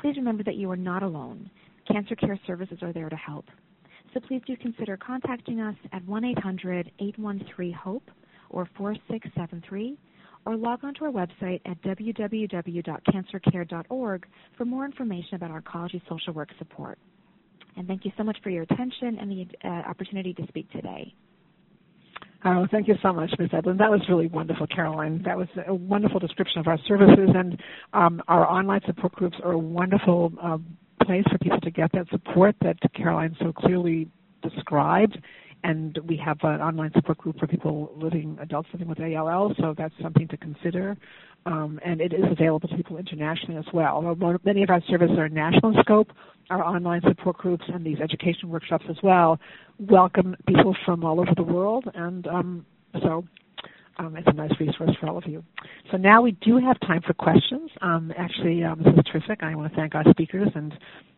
[0.00, 1.50] Please remember that you are not alone.
[1.90, 3.46] Cancer care services are there to help.
[4.12, 8.10] So please do consider contacting us at 1 800 813 HOPE
[8.50, 9.98] or 4673
[10.46, 16.32] or log on to our website at www.cancercare.org for more information about our oncology social
[16.32, 16.96] work support.
[17.76, 21.12] And thank you so much for your attention and the uh, opportunity to speak today.
[22.46, 23.50] Oh, thank you so much, Ms.
[23.54, 23.78] Edlin.
[23.78, 25.22] That was really wonderful, Caroline.
[25.24, 27.58] That was a wonderful description of our services, and
[27.94, 30.58] um, our online support groups are a wonderful uh,
[31.06, 34.10] place for people to get that support that Caroline so clearly
[34.42, 35.18] described
[35.64, 39.74] and we have an online support group for people living, adults living with ALL, so
[39.76, 40.96] that's something to consider.
[41.46, 44.04] Um, and it is available to people internationally as well.
[44.04, 46.12] Although many of our services are national in scope,
[46.50, 49.40] our online support groups and these education workshops as well
[49.78, 52.66] welcome people from all over the world, and um,
[53.02, 53.24] so
[53.98, 55.42] um, it's a nice resource for all of you.
[55.90, 57.70] So now we do have time for questions.
[57.80, 59.42] Um, actually, this is terrific.
[59.42, 60.74] I want to thank our speakers and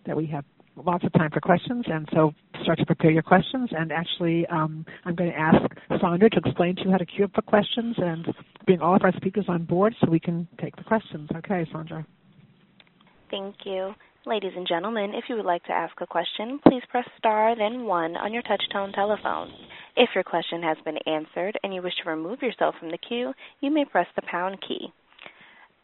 [0.07, 0.45] that we have
[0.77, 3.71] lots of time for questions, and so start to prepare your questions.
[3.73, 5.63] And actually, um, I'm going to ask
[6.01, 8.27] Sandra to explain to you how to queue up for questions and
[8.67, 11.29] bring all of our speakers on board so we can take the questions.
[11.37, 12.07] Okay, Sandra.
[13.31, 13.95] Thank you.
[14.27, 17.85] Ladies and gentlemen, if you would like to ask a question, please press star then
[17.85, 19.53] one on your touch-tone telephone.
[19.97, 23.33] If your question has been answered and you wish to remove yourself from the queue,
[23.61, 24.93] you may press the pound key.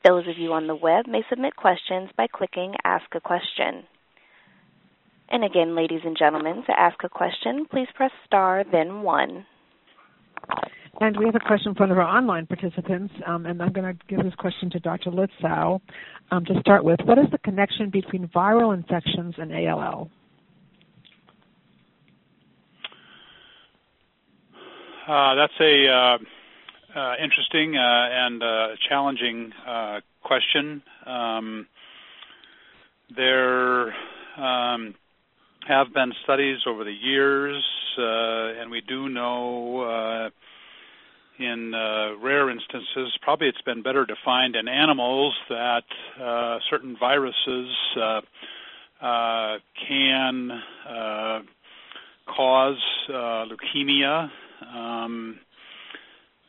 [0.05, 3.85] Those of you on the web may submit questions by clicking Ask a Question.
[5.33, 9.47] And again, ladies and gentlemen, to ask a question, please press star, then one.
[11.01, 13.97] And we have a question from one of our online participants, um, and I'm going
[13.97, 15.11] to give this question to Dr.
[15.11, 15.81] Litzow
[16.31, 17.01] um, to start with.
[17.05, 20.11] What is the connection between viral infections and ALL?
[25.09, 26.19] Uh, that's a uh,
[26.95, 30.83] uh, interesting uh, and uh, challenging uh, question.
[31.07, 31.67] Um,
[33.17, 33.95] there
[34.37, 34.95] um,
[35.67, 37.63] have been studies over the years,
[37.99, 40.31] uh, and we do know uh,
[41.39, 45.85] in uh, rare instances, probably it's been better defined in animals that
[46.21, 48.21] uh, certain viruses uh,
[49.01, 50.63] uh, can
[52.27, 52.79] cause
[53.11, 54.31] leukemia.
[54.75, 55.41] Um,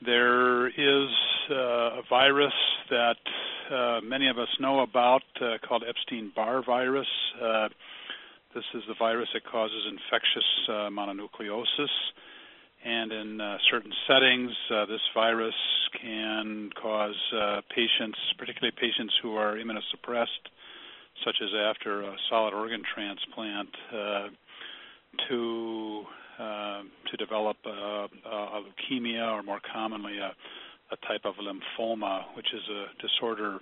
[0.06, 1.10] there is
[1.50, 2.54] a virus
[2.90, 5.24] that many of us know about
[5.68, 7.08] called Epstein-Barr virus.
[8.56, 11.90] This is the virus that causes infectious uh, mononucleosis.
[12.86, 15.56] And in uh, certain settings, uh, this virus
[16.00, 20.46] can cause uh, patients, particularly patients who are immunosuppressed,
[21.26, 24.28] such as after a solid organ transplant, uh,
[25.30, 26.04] to
[26.38, 30.34] uh, to develop a, a, leukemia, or more commonly, a,
[30.92, 33.60] a type of lymphoma, which is a disorder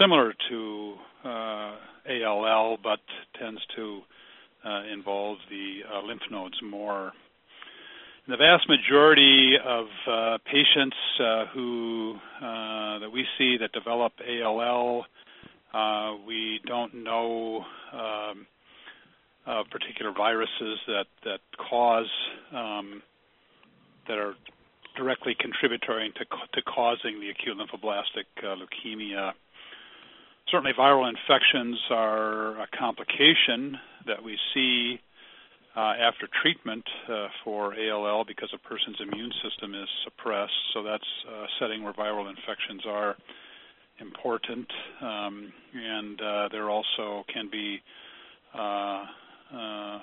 [0.00, 0.94] similar to
[1.24, 1.76] uh,
[2.08, 3.00] ALL, but
[3.38, 4.00] tends to
[4.64, 7.12] uh, involve the uh, lymph nodes more.
[8.28, 15.04] The vast majority of uh, patients uh, who uh, that we see that develop ALL,
[16.26, 18.46] we don't know um,
[19.70, 21.38] particular viruses that that
[21.70, 22.10] cause
[22.52, 23.02] um,
[24.08, 24.34] that are
[24.96, 29.32] directly contributory to, to causing the acute lymphoblastic leukemia
[30.50, 35.00] certainly viral infections are a complication that we see
[35.76, 40.52] uh, after treatment uh, for ALL because a person's immune system is suppressed.
[40.72, 43.16] So that's a setting where viral infections are
[44.00, 44.66] important,
[45.00, 47.80] um, and uh, there also can be,
[48.54, 49.04] uh, uh,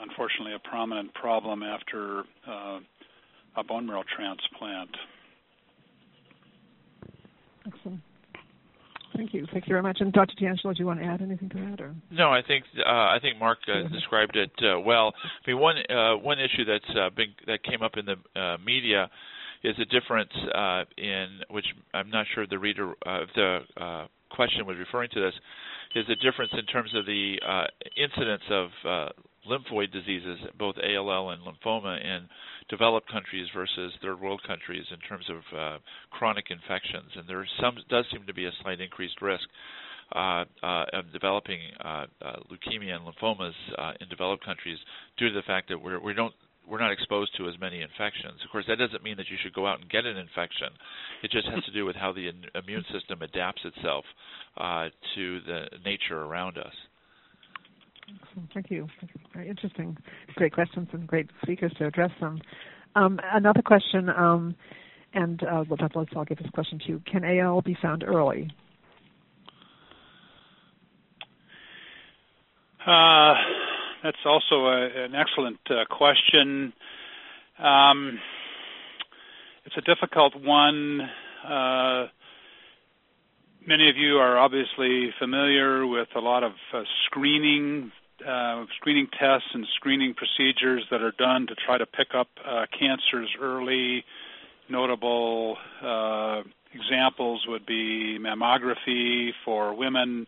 [0.02, 2.80] unfortunately, a prominent problem after uh,
[3.56, 4.90] a bone marrow transplant.
[7.68, 8.02] Excellent.
[9.16, 9.46] Thank you.
[9.52, 9.98] Thank you very much.
[10.00, 10.34] And Dr.
[10.42, 11.82] DeAngelo, do you want to add anything to that?
[11.82, 11.96] Or?
[12.12, 15.14] No, I think uh, I think Mark uh, described it uh, well.
[15.46, 18.58] I mean, one uh, one issue that's uh, been that came up in the uh,
[18.66, 19.10] media
[19.64, 20.32] is a difference
[20.98, 25.34] in which I'm not sure the reader if the question was referring to this
[25.96, 27.66] is a difference in terms of the uh,
[27.98, 29.10] incidence of uh,
[29.50, 32.28] lymphoid diseases, both ALL and lymphoma, in
[32.70, 35.78] developed countries versus third world countries in terms of uh,
[36.12, 37.12] chronic infections.
[37.16, 39.44] And there some does seem to be a slight increased risk
[40.16, 44.78] uh, uh, of developing uh, uh, leukemia and lymphomas uh, in developed countries
[45.18, 46.34] due to the fact that we're, we don't
[46.70, 48.40] we're not exposed to as many infections.
[48.44, 50.70] Of course, that doesn't mean that you should go out and get an infection.
[51.24, 54.06] It just has to do with how the immune system adapts itself
[54.58, 56.74] to the nature around us.
[58.54, 58.88] Thank you.
[59.34, 59.98] Very interesting.
[60.36, 62.40] Great questions and great speakers to address them.
[62.96, 64.56] Um, another question, um,
[65.14, 67.02] and uh, let's, I'll give this question to you.
[67.12, 68.50] Can AL be found early?
[72.86, 73.34] Uh,
[74.04, 76.74] that's also a, an excellent uh, question.
[77.58, 78.20] Um,
[79.66, 81.02] it's a difficult one.
[81.48, 82.08] Uh,
[83.66, 87.92] many of you are obviously familiar with a lot of uh, screening
[88.28, 92.66] uh, screening tests and screening procedures that are done to try to pick up uh,
[92.78, 94.06] cancers early.
[94.70, 96.44] Notable uh,
[96.74, 100.28] examples would be mammography for women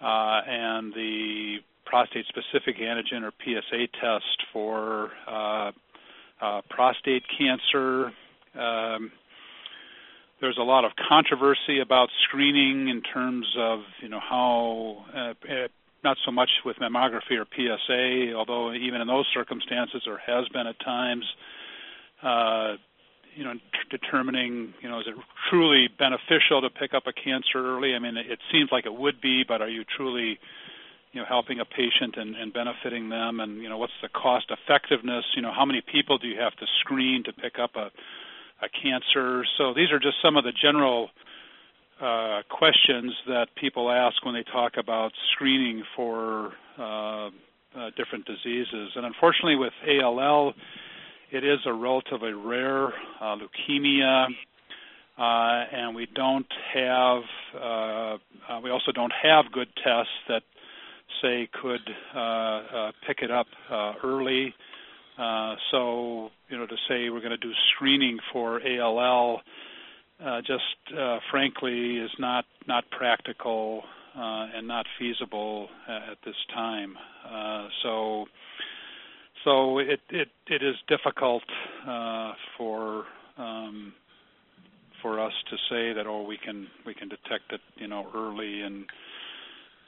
[0.00, 5.72] uh, and the prostate-specific antigen or PSA test for uh,
[6.40, 8.12] uh, prostate cancer.
[8.58, 9.10] Um,
[10.40, 15.68] there's a lot of controversy about screening in terms of you know how uh,
[16.04, 20.66] not so much with mammography or PSA, although even in those circumstances there has been
[20.66, 21.24] at times,
[22.22, 22.74] uh,
[23.34, 23.54] you know,
[23.90, 25.14] determining, you know, is it
[25.50, 27.94] truly beneficial to pick up a cancer early?
[27.94, 30.38] I mean, it seems like it would be, but are you truly,
[31.12, 33.40] you know, helping a patient and, and benefiting them?
[33.40, 35.24] And you know, what's the cost effectiveness?
[35.36, 37.90] You know, how many people do you have to screen to pick up a
[38.60, 39.44] a cancer?
[39.56, 41.10] So these are just some of the general
[42.00, 47.30] uh, questions that people ask when they talk about screening for uh, uh,
[47.96, 48.92] different diseases.
[48.94, 50.54] And unfortunately, with ALL,
[51.32, 52.86] it is a relatively rare
[53.20, 54.26] uh, leukemia,
[55.18, 57.22] uh, and we don't have.
[58.62, 60.42] we also don't have good tests that
[61.22, 61.84] say could
[63.06, 63.46] pick it up
[64.04, 64.54] early.
[65.70, 69.42] so, you know, to say we're going to do screening for ALL
[70.24, 72.44] uh, just uh, frankly is not
[72.90, 73.82] practical
[74.16, 76.96] uh, and not feasible at this time.
[77.24, 78.26] Uh, so
[79.44, 80.00] so it
[80.50, 81.44] is difficult
[81.86, 83.04] uh, for
[83.36, 83.92] um,
[85.00, 88.62] for us to say that oh we can we can detect it you know early
[88.62, 88.86] and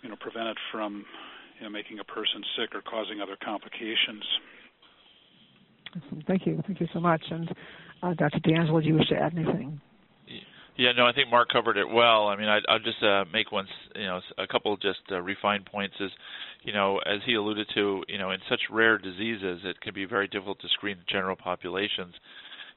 [0.02, 1.04] you know prevent it from
[1.58, 4.24] you know making a person sick or causing other complications.
[6.26, 7.22] Thank you, thank you so much.
[7.30, 7.50] And
[8.02, 8.38] uh, Dr.
[8.38, 9.80] DeAngelo, do you wish to add anything?
[10.76, 12.28] Yeah, no, I think Mark covered it well.
[12.28, 15.66] I mean, I, I'll just uh, make one, you know, a couple just uh, refined
[15.66, 15.94] points.
[16.00, 16.10] Is,
[16.62, 20.06] you know, as he alluded to, you know, in such rare diseases, it can be
[20.06, 22.14] very difficult to screen general populations,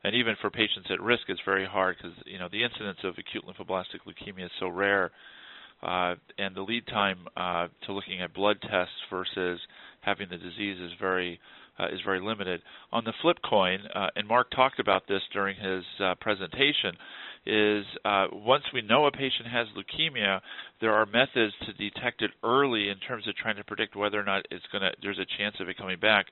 [0.03, 3.15] and even for patients at risk, it's very hard because you know the incidence of
[3.17, 5.11] acute lymphoblastic leukemia is so rare,
[5.83, 9.59] and the lead time uh, to looking at blood tests versus
[10.01, 11.39] having the disease is very
[11.79, 12.61] uh, is very limited.
[12.91, 16.95] On the flip coin, uh, and Mark talked about this during his uh, presentation,
[17.45, 20.39] is uh, once we know a patient has leukemia,
[20.79, 24.23] there are methods to detect it early in terms of trying to predict whether or
[24.23, 26.27] not it's going there's a chance of it coming back.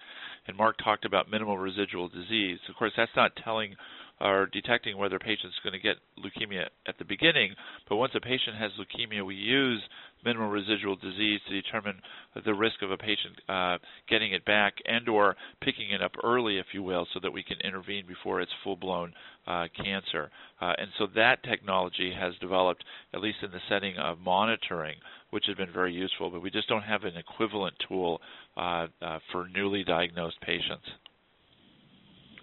[0.47, 2.59] And Mark talked about minimal residual disease.
[2.69, 3.75] Of course, that's not telling
[4.21, 7.53] or detecting whether a patient's going to get leukemia at the beginning,
[7.89, 9.81] but once a patient has leukemia, we use
[10.23, 11.99] minimal residual disease to determine
[12.45, 16.57] the risk of a patient uh, getting it back and or picking it up early,
[16.57, 19.13] if you will, so that we can intervene before it's full-blown
[19.47, 20.29] uh, cancer.
[20.61, 24.95] Uh, and so that technology has developed, at least in the setting of monitoring,
[25.31, 28.21] which has been very useful, but we just don't have an equivalent tool
[28.57, 30.85] uh, uh, for newly diagnosed patients.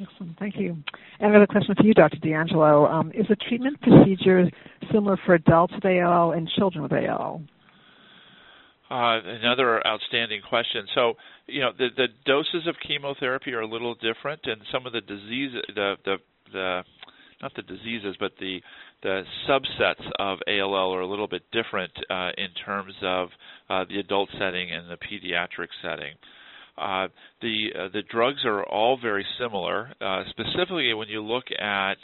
[0.00, 0.38] Excellent.
[0.38, 0.76] Thank you.
[1.18, 2.18] And another question for you, Dr.
[2.18, 2.90] DeAngelo.
[2.90, 4.48] Um, is the treatment procedure
[4.92, 7.42] similar for adults with ALL and children with ALL?
[8.90, 10.86] Uh, another outstanding question.
[10.94, 11.14] So,
[11.46, 15.02] you know, the, the doses of chemotherapy are a little different, and some of the
[15.02, 16.16] disease, the the
[16.52, 16.84] the
[17.42, 18.62] not the diseases, but the
[19.02, 23.28] the subsets of ALL are a little bit different uh, in terms of
[23.68, 26.14] uh, the adult setting and the pediatric setting.
[26.78, 27.08] Uh,
[27.42, 31.96] the uh, the drugs are all very similar, uh, specifically when you look at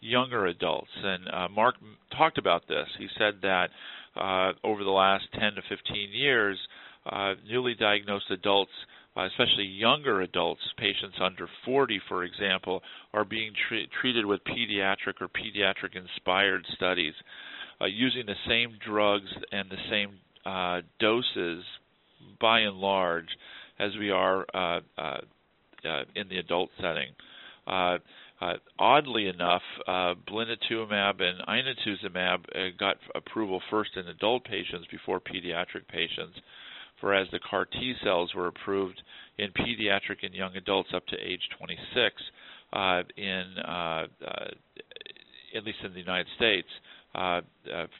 [0.00, 0.90] younger adults.
[1.02, 1.74] And uh, Mark
[2.16, 2.86] talked about this.
[2.98, 3.70] He said that
[4.16, 6.58] uh, over the last 10 to 15 years,
[7.48, 8.70] newly diagnosed adults,
[9.16, 15.28] especially younger adults, patients under 40, for example, are being tre- treated with pediatric or
[15.28, 17.14] pediatric inspired studies
[17.88, 20.18] using the same drugs and the same
[20.98, 21.64] doses
[22.40, 23.28] by and large
[23.80, 24.80] as we are uh,
[26.14, 27.08] in the adult setting.
[28.40, 35.20] Uh, oddly enough, uh, blinatumomab and inotuzumab uh, got approval first in adult patients before
[35.20, 36.38] pediatric patients,
[37.00, 39.02] whereas the CAR T cells were approved
[39.36, 42.14] in pediatric and young adults up to age 26
[42.72, 44.44] uh, in uh, uh,
[45.54, 46.68] at least in the United States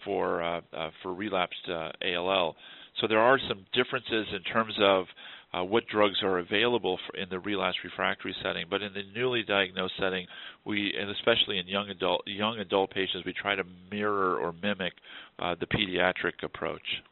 [0.04, 0.62] for
[1.02, 1.68] for relapsed
[2.02, 2.56] ALL.
[3.00, 5.06] So there are some differences in terms of
[5.52, 8.66] uh, what drugs are available in the relapse refractory setting.
[8.70, 10.26] But in the newly diagnosed setting,
[10.64, 14.92] we, and especially in young adult young adult patients, we try to mirror or mimic
[15.38, 17.02] uh, the pediatric approach.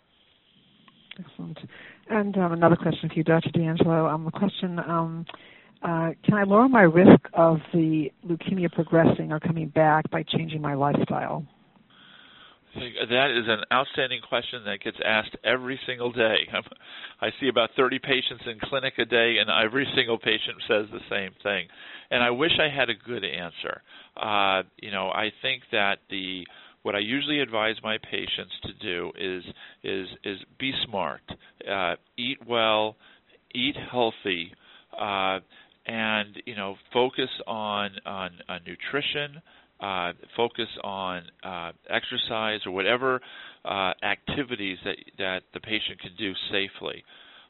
[1.18, 1.58] Excellent.
[2.10, 3.50] And um, another question for you, Dr.
[3.50, 4.12] DeAngelo.
[4.12, 4.78] Um, the question.
[4.78, 5.26] Um,
[5.80, 10.60] uh, can I lower my risk of the leukemia progressing or coming back by changing
[10.60, 11.46] my lifestyle?
[13.10, 16.48] That is an outstanding question that gets asked every single day.
[17.20, 21.00] I see about 30 patients in clinic a day, and every single patient says the
[21.10, 21.68] same thing.
[22.10, 23.82] And I wish I had a good answer.
[24.16, 26.46] Uh, you know, I think that the
[26.82, 29.44] what I usually advise my patients to do is
[29.82, 31.22] is is be smart,
[31.70, 32.96] uh, eat well,
[33.54, 34.52] eat healthy,
[34.98, 35.40] uh,
[35.86, 39.42] and you know focus on on, on nutrition
[39.80, 43.20] uh, focus on uh, exercise or whatever
[43.64, 47.04] uh, activities that that the patient can do safely.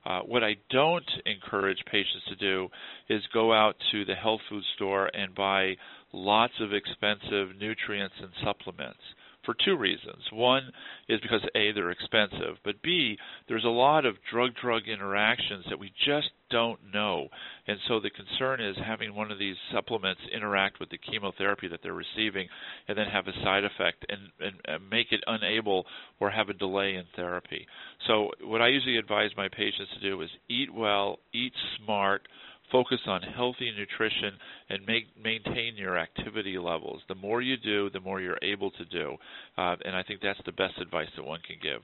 [0.05, 2.69] Uh, what I don't encourage patients to do
[3.09, 5.77] is go out to the health food store and buy
[6.13, 9.01] lots of expensive nutrients and supplements
[9.49, 10.23] for two reasons.
[10.31, 10.71] One
[11.09, 13.17] is because A, they're expensive, but B,
[13.49, 17.29] there's a lot of drug drug interactions that we just don't know.
[17.67, 21.81] And so the concern is having one of these supplements interact with the chemotherapy that
[21.83, 22.47] they're receiving
[22.89, 25.87] and then have a side effect and, and, and make it unable
[26.21, 27.67] or have a delay in therapy.
[28.07, 32.29] So what I usually advise my patients to do is eat well, eat smart,
[32.71, 34.33] focus on healthy nutrition
[34.71, 37.03] and make, maintain your activity levels.
[37.09, 39.17] The more you do, the more you're able to do.
[39.57, 41.83] Uh, and I think that's the best advice that one can give.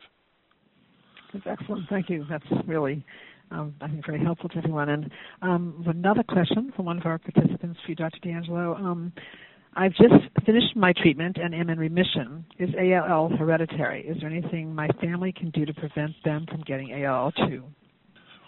[1.32, 1.88] That's excellent.
[1.88, 2.24] Thank you.
[2.30, 3.04] That's really,
[3.50, 4.88] um, I think, very helpful to everyone.
[4.88, 5.10] And
[5.42, 8.18] um, another question from one of our participants for you, Dr.
[8.24, 8.78] DeAngelo.
[8.78, 9.12] Um,
[9.76, 10.14] I've just
[10.46, 12.44] finished my treatment and am in remission.
[12.58, 14.06] Is ALL hereditary?
[14.06, 17.64] Is there anything my family can do to prevent them from getting ALL too?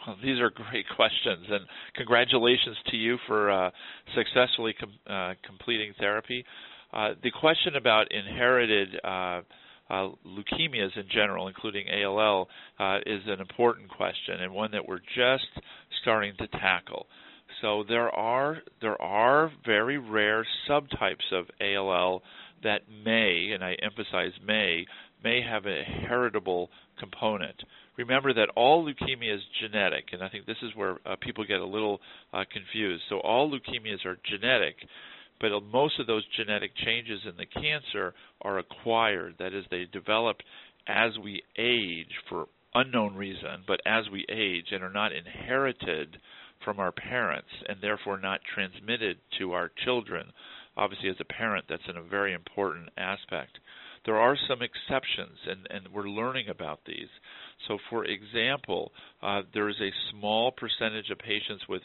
[0.22, 3.70] These are great questions, and congratulations to you for uh,
[4.14, 6.44] successfully com- uh, completing therapy.
[6.92, 9.40] Uh, the question about inherited uh,
[9.88, 12.48] uh, leukemias in general, including ALL,
[12.78, 15.46] uh, is an important question and one that we're just
[16.02, 17.06] starting to tackle.
[17.62, 22.22] So there are there are very rare subtypes of ALL
[22.62, 24.84] that may, and I emphasize may,
[25.22, 27.62] may have a heritable component
[27.96, 31.60] remember that all leukemia is genetic, and I think this is where uh, people get
[31.60, 32.00] a little
[32.32, 33.02] uh, confused.
[33.08, 34.76] So all leukemias are genetic,
[35.40, 39.34] but most of those genetic changes in the cancer are acquired.
[39.38, 40.38] That is, they develop
[40.86, 46.18] as we age for unknown reason, but as we age and are not inherited
[46.64, 50.26] from our parents and therefore not transmitted to our children.
[50.76, 53.58] Obviously, as a parent, that's in a very important aspect.
[54.06, 57.08] There are some exceptions, and, and we're learning about these.
[57.66, 61.82] So, for example, uh, there is a small percentage of patients with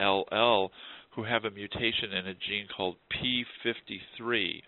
[0.00, 0.70] ALL
[1.10, 4.62] who have a mutation in a gene called P53,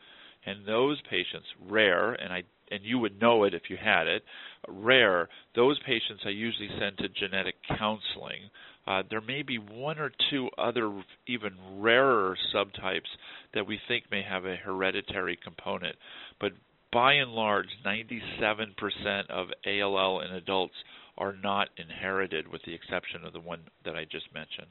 [0.46, 4.22] and those patients, rare, and I and you would know it if you had it,
[4.68, 5.28] rare.
[5.56, 8.48] Those patients I usually send to genetic counseling.
[8.86, 13.10] Uh, there may be one or two other even rarer subtypes
[13.54, 15.96] that we think may have a hereditary component,
[16.40, 16.52] but
[16.92, 20.74] by and large, 97% of ALL in adults
[21.18, 24.68] are not inherited, with the exception of the one that I just mentioned.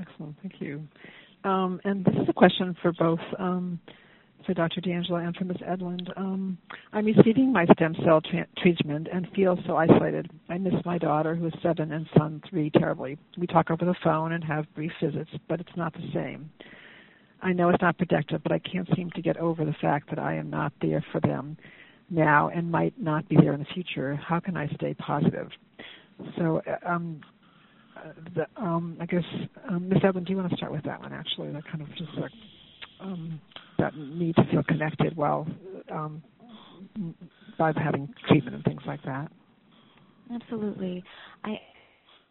[0.00, 0.86] Excellent, thank you.
[1.44, 3.80] Um, and this is a question for both um,
[4.46, 4.80] for Dr.
[4.80, 5.58] DeAngelo and for Ms.
[5.66, 6.08] Edlund.
[6.16, 6.58] Um,
[6.92, 10.30] I'm receiving my stem cell tra- treatment and feel so isolated.
[10.48, 13.18] I miss my daughter, who is seven, and son, three, terribly.
[13.38, 16.50] We talk over the phone and have brief visits, but it's not the same.
[17.42, 20.18] I know it's not productive, but I can't seem to get over the fact that
[20.18, 21.56] I am not there for them
[22.08, 24.14] now and might not be there in the future.
[24.14, 25.48] How can I stay positive?
[26.38, 27.20] So, uh, um,
[27.96, 29.24] uh, the, um, I guess,
[29.68, 29.98] um, Ms.
[30.04, 31.12] Edlund, do you want to start with that one?
[31.12, 32.30] Actually, that kind of just like
[33.00, 33.40] um,
[33.78, 35.46] that need to feel connected while
[35.90, 36.22] um,
[37.58, 39.30] by having treatment and things like that.
[40.32, 41.02] Absolutely.
[41.44, 41.58] I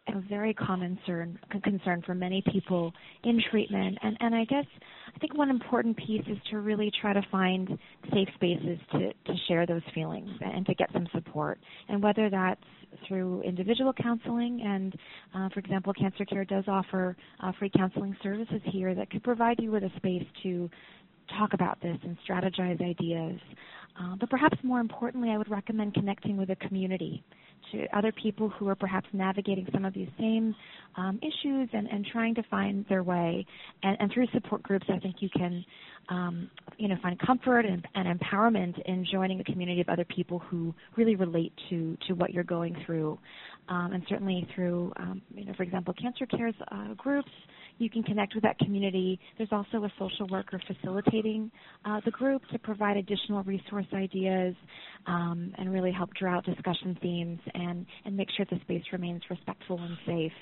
[0.08, 2.92] a very common concern, concern for many people
[3.24, 3.98] in treatment.
[4.02, 4.64] And, and I guess
[5.14, 7.68] I think one important piece is to really try to find
[8.12, 11.58] safe spaces to, to share those feelings and to get some support.
[11.88, 12.60] And whether that's
[13.06, 14.94] through individual counseling, and
[15.34, 19.56] uh, for example, Cancer Care does offer uh, free counseling services here that could provide
[19.60, 20.68] you with a space to
[21.38, 23.40] talk about this and strategize ideas.
[24.00, 27.22] Uh, but perhaps more importantly, I would recommend connecting with a community
[27.72, 30.54] to other people who are perhaps navigating some of these same
[30.96, 33.46] um, issues and, and, trying to find their way.
[33.82, 35.64] And, and, through support groups, I think you can
[36.08, 40.38] um, you know, find comfort and, and, empowerment in joining a community of other people
[40.38, 43.18] who really relate to to what you're going through,
[43.68, 47.30] um, and certainly through, um, you know, for example, Cancer Cares uh, groups.
[47.82, 49.18] You can connect with that community.
[49.36, 51.50] There's also a social worker facilitating
[51.84, 54.54] uh, the group to provide additional resource ideas
[55.08, 59.22] um, and really help draw out discussion themes and, and make sure the space remains
[59.28, 60.32] respectful and safe.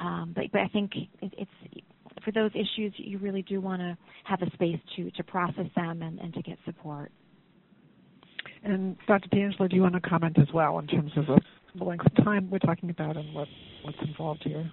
[0.00, 1.82] Um, but, but I think it, it's
[2.24, 6.02] for those issues, you really do want to have a space to, to process them
[6.02, 7.10] and, and to get support.
[8.62, 9.28] And Dr.
[9.30, 11.26] DeAngelo, do you want to comment as well in terms of
[11.74, 13.48] the length of time we're talking about and what,
[13.82, 14.70] what's involved here?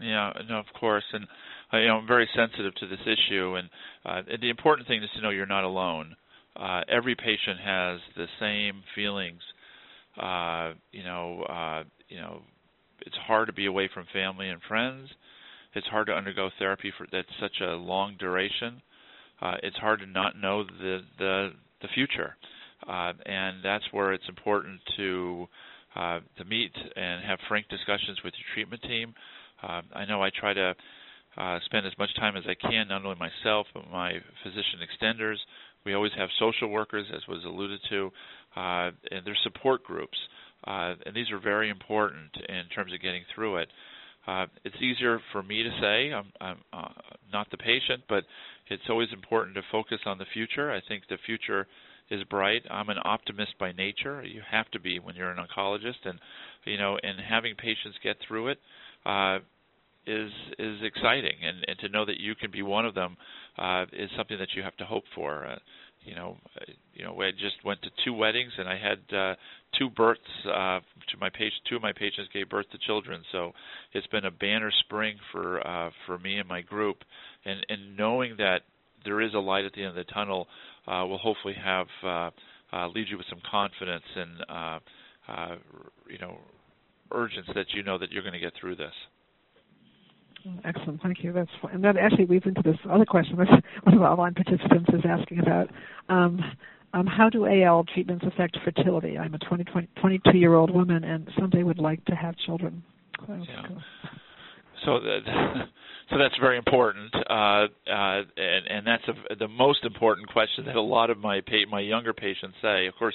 [0.00, 1.26] Yeah, no, of course, and
[1.72, 3.68] uh, you know I'm very sensitive to this issue, and,
[4.04, 6.16] uh, and the important thing is to know you're not alone.
[6.56, 9.40] Uh, every patient has the same feelings.
[10.20, 12.42] Uh, you know, uh, you know,
[13.06, 15.08] it's hard to be away from family and friends.
[15.74, 18.80] It's hard to undergo therapy for that's such a long duration.
[19.40, 21.50] Uh, it's hard to not know the the
[21.82, 22.36] the future,
[22.88, 25.46] uh, and that's where it's important to
[25.96, 29.14] uh, to meet and have frank discussions with your treatment team.
[29.64, 30.74] Uh, I know I try to
[31.36, 34.12] uh, spend as much time as I can, not only myself but my
[34.42, 35.36] physician extenders.
[35.84, 38.10] We always have social workers, as was alluded to,
[38.56, 40.16] uh, and there's support groups,
[40.66, 43.68] uh, and these are very important in terms of getting through it.
[44.26, 46.88] Uh, it's easier for me to say I'm, I'm uh,
[47.30, 48.24] not the patient, but
[48.68, 50.72] it's always important to focus on the future.
[50.72, 51.66] I think the future
[52.10, 52.62] is bright.
[52.70, 54.22] I'm an optimist by nature.
[54.24, 56.18] You have to be when you're an oncologist, and
[56.64, 58.58] you know, and having patients get through it
[59.04, 59.38] uh,
[60.06, 63.16] is is exciting, and, and to know that you can be one of them
[63.58, 65.46] uh, is something that you have to hope for.
[65.46, 65.58] Uh,
[66.04, 66.36] you know,
[66.92, 69.34] you know, I just went to two weddings and I had uh,
[69.78, 71.62] two births uh, to my patient.
[71.68, 73.52] Two of my patients gave birth to children, so
[73.94, 76.98] it's been a banner spring for uh, for me and my group.
[77.44, 78.62] And and knowing that
[79.04, 80.46] there is a light at the end of the tunnel
[80.86, 82.30] uh, will hopefully have uh,
[82.72, 84.78] uh, leave you with some confidence and uh,
[85.28, 85.56] uh,
[86.08, 86.38] you know
[87.12, 88.92] urgency that you know that you're going to get through this.
[90.64, 91.32] Excellent, thank you.
[91.32, 93.48] That's and that actually leads into this other question that
[93.82, 95.70] one of our online participants is asking about.
[96.08, 96.40] Um,
[96.92, 99.18] um, how do AL treatments affect fertility?
[99.18, 102.84] I'm a 20, 20, 22 year old woman and someday would like to have children.
[103.26, 103.66] So, yeah.
[104.84, 105.20] So that,
[106.10, 110.76] so that's very important, uh, uh, and, and that's a, the most important question that
[110.76, 112.86] a lot of my pa- my younger patients say.
[112.86, 113.14] Of course,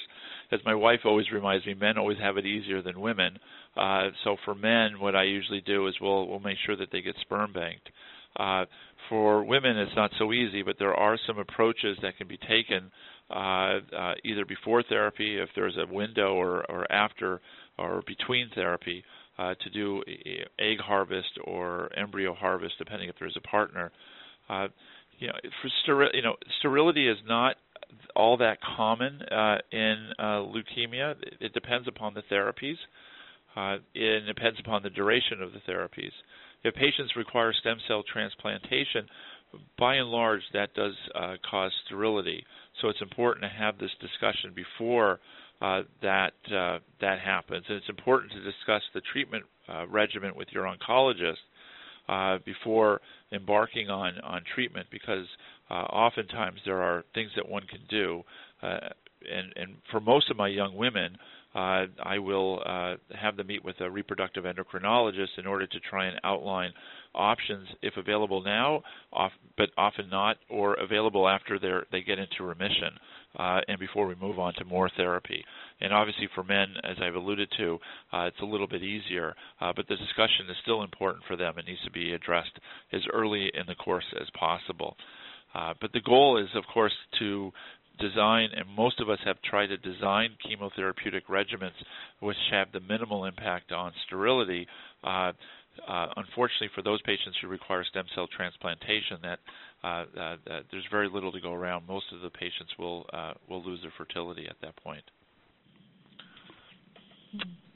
[0.52, 3.38] as my wife always reminds me, men always have it easier than women.
[3.76, 7.02] Uh, so for men, what I usually do is we'll we'll make sure that they
[7.02, 7.88] get sperm banked.
[8.36, 8.64] Uh,
[9.08, 12.90] for women, it's not so easy, but there are some approaches that can be taken
[13.28, 17.40] uh, uh, either before therapy, if there's a window, or, or after
[17.78, 19.02] or between therapy
[19.40, 20.02] uh, to do
[20.58, 23.90] egg harvest or embryo harvest, depending if there's a partner.
[24.50, 24.68] Uh,
[25.18, 25.32] you know,
[25.62, 27.56] for steri- you know, sterility is not
[28.14, 31.14] all that common uh, in uh, leukemia.
[31.40, 32.76] It, depends upon the therapies.
[33.56, 36.12] Uh, it depends upon the duration of the therapies.
[36.62, 39.06] If patients require stem cell transplantation,
[39.78, 40.92] by and large, that does
[41.50, 42.44] cause sterility.
[42.80, 45.18] So it's important to have this discussion before
[45.60, 50.48] uh, that uh, that happens, and it's important to discuss the treatment uh, regimen with
[50.52, 51.34] your oncologist
[52.08, 53.00] uh, before
[53.32, 55.26] embarking on on treatment, because
[55.70, 58.22] oftentimes there are things that one can do,
[58.62, 61.16] and and for most of my young women,
[61.54, 66.06] uh, I will uh, have them meet with a reproductive endocrinologist in order to try
[66.06, 66.72] and outline
[67.14, 68.82] options, if available now,
[69.12, 71.58] off, but often not, or available after
[71.90, 72.90] they get into remission
[73.38, 75.44] uh, and before we move on to more therapy.
[75.80, 77.78] And obviously, for men, as I've alluded to,
[78.12, 81.54] uh, it's a little bit easier, uh, but the discussion is still important for them.
[81.58, 82.58] It needs to be addressed
[82.92, 84.96] as early in the course as possible.
[85.54, 87.52] Uh, but the goal is, of course, to
[88.00, 91.76] design, and most of us have tried to design chemotherapeutic regimens
[92.20, 94.66] which have the minimal impact on sterility.
[95.04, 95.32] Uh,
[95.88, 99.38] uh, unfortunately, for those patients who require stem cell transplantation, that,
[99.82, 101.86] uh, that there's very little to go around.
[101.86, 105.04] Most of the patients will uh, will lose their fertility at that point.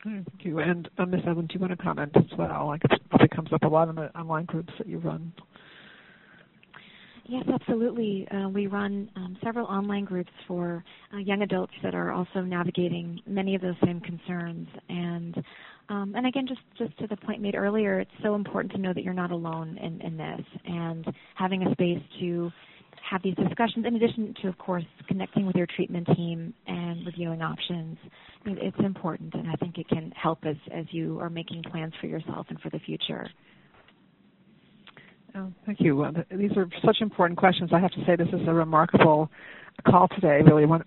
[0.04, 0.58] Thank you.
[0.58, 1.22] And uh, Ms.
[1.26, 2.66] Evan, do you want to comment as well?
[2.66, 5.32] Like it probably comes up a lot in the online groups that you run.
[7.26, 8.28] Yes, absolutely.
[8.28, 10.84] Uh, we run um, several online groups for
[11.14, 14.68] uh, young adults that are also navigating many of those same concerns.
[14.90, 15.42] And
[15.88, 18.92] um, and again, just just to the point made earlier, it's so important to know
[18.92, 22.50] that you're not alone in, in this, and having a space to
[23.10, 27.42] have these discussions, in addition to, of course, connecting with your treatment team and reviewing
[27.42, 27.98] options.
[28.46, 32.06] It's important, and I think it can help as as you are making plans for
[32.06, 33.28] yourself and for the future.
[35.36, 36.06] Oh, thank you.
[36.30, 37.70] These are such important questions.
[37.72, 39.28] I have to say this is a remarkable
[39.84, 40.40] call today.
[40.46, 40.84] Really, one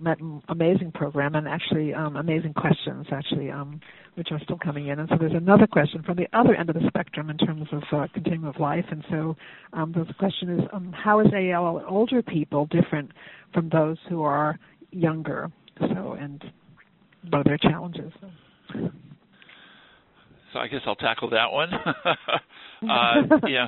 [0.48, 3.82] amazing program and actually um, amazing questions, actually, um,
[4.16, 5.00] which are still coming in.
[5.00, 7.84] And so there's another question from the other end of the spectrum in terms of
[7.92, 8.86] uh, continuum of life.
[8.90, 9.36] And so
[9.74, 13.12] um, the question is, um, how is ALL older people different
[13.54, 14.58] from those who are
[14.92, 15.52] younger?
[15.80, 16.42] So and
[17.30, 18.14] what are their challenges?
[20.54, 21.70] So I guess I'll tackle that one.
[22.90, 23.68] uh, yeah.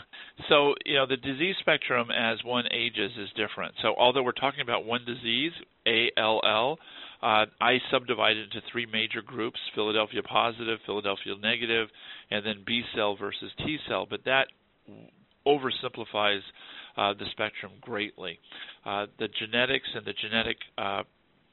[0.49, 3.73] So you know the disease spectrum as one ages is different.
[3.81, 5.51] So although we're talking about one disease,
[5.87, 6.77] ALL,
[7.21, 11.89] uh, I subdivide it into three major groups: Philadelphia positive, Philadelphia negative,
[12.29, 14.05] and then B cell versus T cell.
[14.09, 14.47] But that
[15.47, 16.41] oversimplifies
[16.97, 18.39] uh, the spectrum greatly.
[18.85, 21.03] Uh, the genetics and the genetic uh,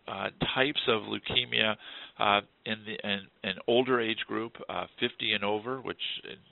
[0.08, 1.76] uh, types of leukemia
[2.18, 6.00] uh, in the in, an older age group, uh, 50 and over, which,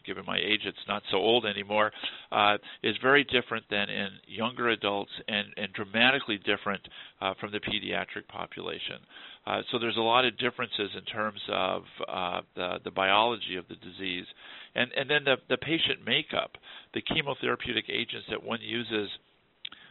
[0.06, 1.90] given my age, it's not so old anymore,
[2.32, 6.82] uh, is very different than in younger adults and, and dramatically different
[7.20, 8.96] uh, from the pediatric population.
[9.46, 13.66] Uh, so there's a lot of differences in terms of uh, the, the biology of
[13.68, 14.24] the disease,
[14.74, 16.52] and and then the the patient makeup,
[16.94, 19.08] the chemotherapeutic agents that one uses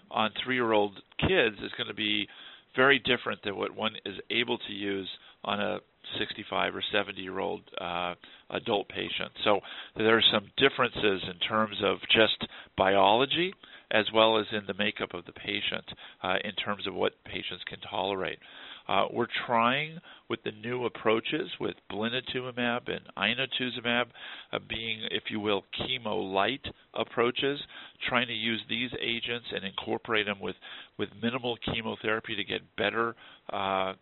[0.09, 2.27] on three-year-old kids is going to be
[2.75, 5.09] very different than what one is able to use
[5.43, 5.79] on a
[6.19, 8.15] 65 or 70 year old uh,
[8.49, 9.31] adult patient.
[9.43, 9.59] So
[9.95, 12.45] there are some differences in terms of just
[12.77, 13.53] biology
[13.91, 15.85] as well as in the makeup of the patient
[16.23, 18.39] uh, in terms of what patients can tolerate.
[18.87, 19.97] Uh, we're trying
[20.29, 24.05] with the new approaches with blinatumomab and inotuzumab
[24.51, 27.59] uh, being, if you will, chemo-light approaches,
[28.07, 30.55] trying to use these agents and incorporate them with,
[30.97, 33.15] with minimal chemotherapy to get better
[33.51, 33.93] uh,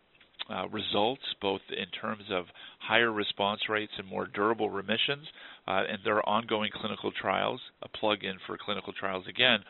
[0.50, 2.46] uh, results, both in terms of
[2.80, 5.26] higher response rates and more durable remissions.
[5.68, 9.60] Uh, and there are ongoing clinical trials, a plug in for clinical trials again,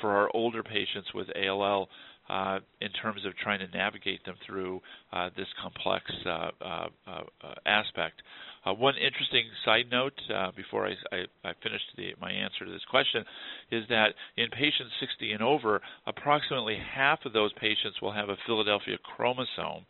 [0.00, 1.88] for our older patients with ALL
[2.32, 4.80] uh, in terms of trying to navigate them through
[5.12, 7.22] uh, this complex uh, uh, uh
[7.66, 8.22] aspect.
[8.64, 10.14] one interesting side note
[10.56, 13.22] before I, I, I finish the, my answer to this question
[13.70, 18.36] is that in patients 60 and over, approximately half of those patients will have a
[18.46, 19.84] Philadelphia chromosome.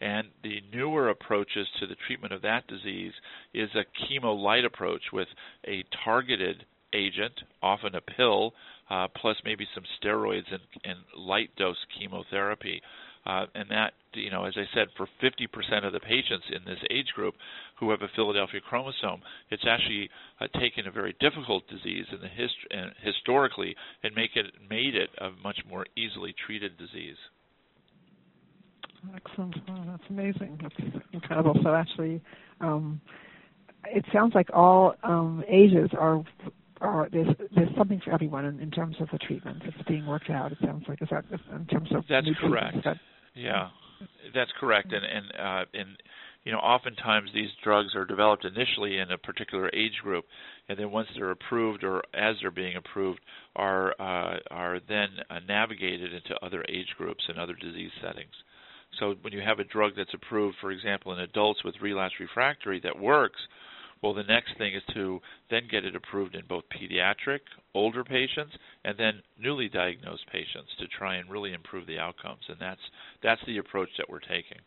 [0.00, 3.12] And the newer approaches to the treatment of that disease
[3.54, 5.28] is a chemo light approach with
[5.68, 6.64] a targeted
[6.94, 8.54] agent, often a pill,
[8.92, 12.82] uh, plus maybe some steroids and, and light dose chemotherapy.
[13.24, 16.80] Uh, and that, you know, as I said, for 50% of the patients in this
[16.90, 17.34] age group
[17.78, 22.28] who have a Philadelphia chromosome, it's actually uh, taken a very difficult disease in the
[22.28, 27.16] hist- and historically and make it made it a much more easily treated disease.
[29.14, 29.56] Excellent.
[29.68, 30.60] Wow, that's amazing.
[30.60, 31.56] That's incredible.
[31.62, 32.20] So actually,
[32.60, 33.00] um,
[33.86, 36.22] it sounds like all um, ages are
[36.82, 40.30] are there's there's something for everyone in, in terms of the treatment that's being worked
[40.30, 40.52] out.
[40.52, 41.24] It sounds like is that
[41.54, 42.78] in terms of that's correct.
[42.84, 42.96] That,
[43.34, 43.68] yeah,
[44.34, 44.92] that's correct.
[44.92, 45.96] And and uh, and
[46.44, 50.24] you know oftentimes these drugs are developed initially in a particular age group,
[50.68, 53.20] and then once they're approved or as they're being approved,
[53.56, 58.34] are uh, are then uh, navigated into other age groups and other disease settings.
[58.98, 62.78] So when you have a drug that's approved, for example, in adults with relapse refractory
[62.80, 63.40] that works,
[64.02, 67.40] well, the next thing is to then get it approved in both pediatric,
[67.74, 68.52] older patients,
[68.84, 72.42] and then newly diagnosed patients to try and really improve the outcomes.
[72.48, 72.80] And that's
[73.22, 74.58] that's the approach that we're taking.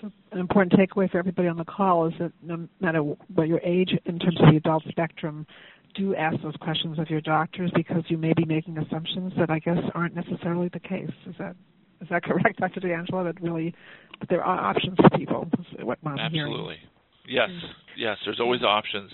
[0.00, 3.60] So an important takeaway for everybody on the call is that no matter what your
[3.60, 5.46] age in terms of the adult spectrum,
[5.94, 9.58] do ask those questions of your doctors because you may be making assumptions that I
[9.58, 11.10] guess aren't necessarily the case.
[11.26, 11.56] Is that
[12.00, 12.80] is that correct, Dr.
[12.80, 13.24] DeAngelo?
[13.24, 13.74] That really
[14.20, 15.48] that there are options for people.
[16.20, 16.76] Absolutely.
[16.76, 16.91] Hearing.
[17.28, 17.50] Yes,
[17.96, 18.16] yes.
[18.24, 19.10] There's always options,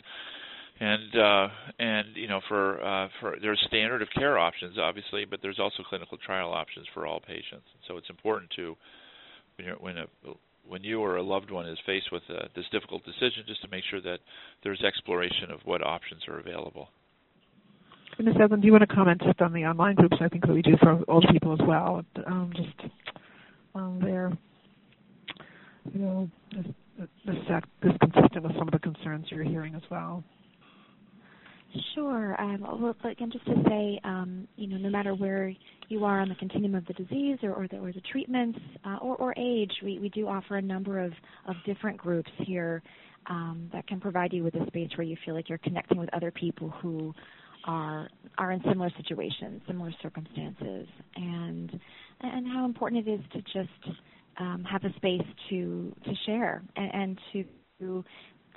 [0.81, 1.49] and uh,
[1.79, 5.83] and you know for uh, for there's standard of care options obviously, but there's also
[5.89, 7.67] clinical trial options for all patients.
[7.87, 8.77] So it's important to
[9.57, 10.07] when you're, when a
[10.67, 13.69] when you or a loved one is faced with uh, this difficult decision, just to
[13.69, 14.19] make sure that
[14.63, 16.89] there's exploration of what options are available.
[18.19, 18.35] Ms.
[18.41, 20.17] Evan, do you want to comment just on the online groups?
[20.21, 22.05] I think that we do for older people as well.
[22.27, 22.91] Um, just
[23.75, 24.37] um, there,
[25.95, 26.31] you know,
[26.99, 27.37] this,
[27.83, 30.25] this consistent with some of the concerns you're hearing as well?
[31.95, 32.41] Sure.
[32.41, 35.53] Um, well, again, just to say, um, you know, no matter where
[35.89, 39.99] you are on the continuum of the disease or, the, treatments uh, or, age, we,
[39.99, 41.13] we do offer a number of,
[41.47, 42.83] of different groups here
[43.27, 46.13] um, that can provide you with a space where you feel like you're connecting with
[46.15, 47.15] other people who
[47.65, 50.87] are are in similar situations, similar circumstances,
[51.17, 51.79] and
[52.21, 53.99] and how important it is to just
[54.39, 57.19] um, have a space to to share and, and
[57.81, 58.05] to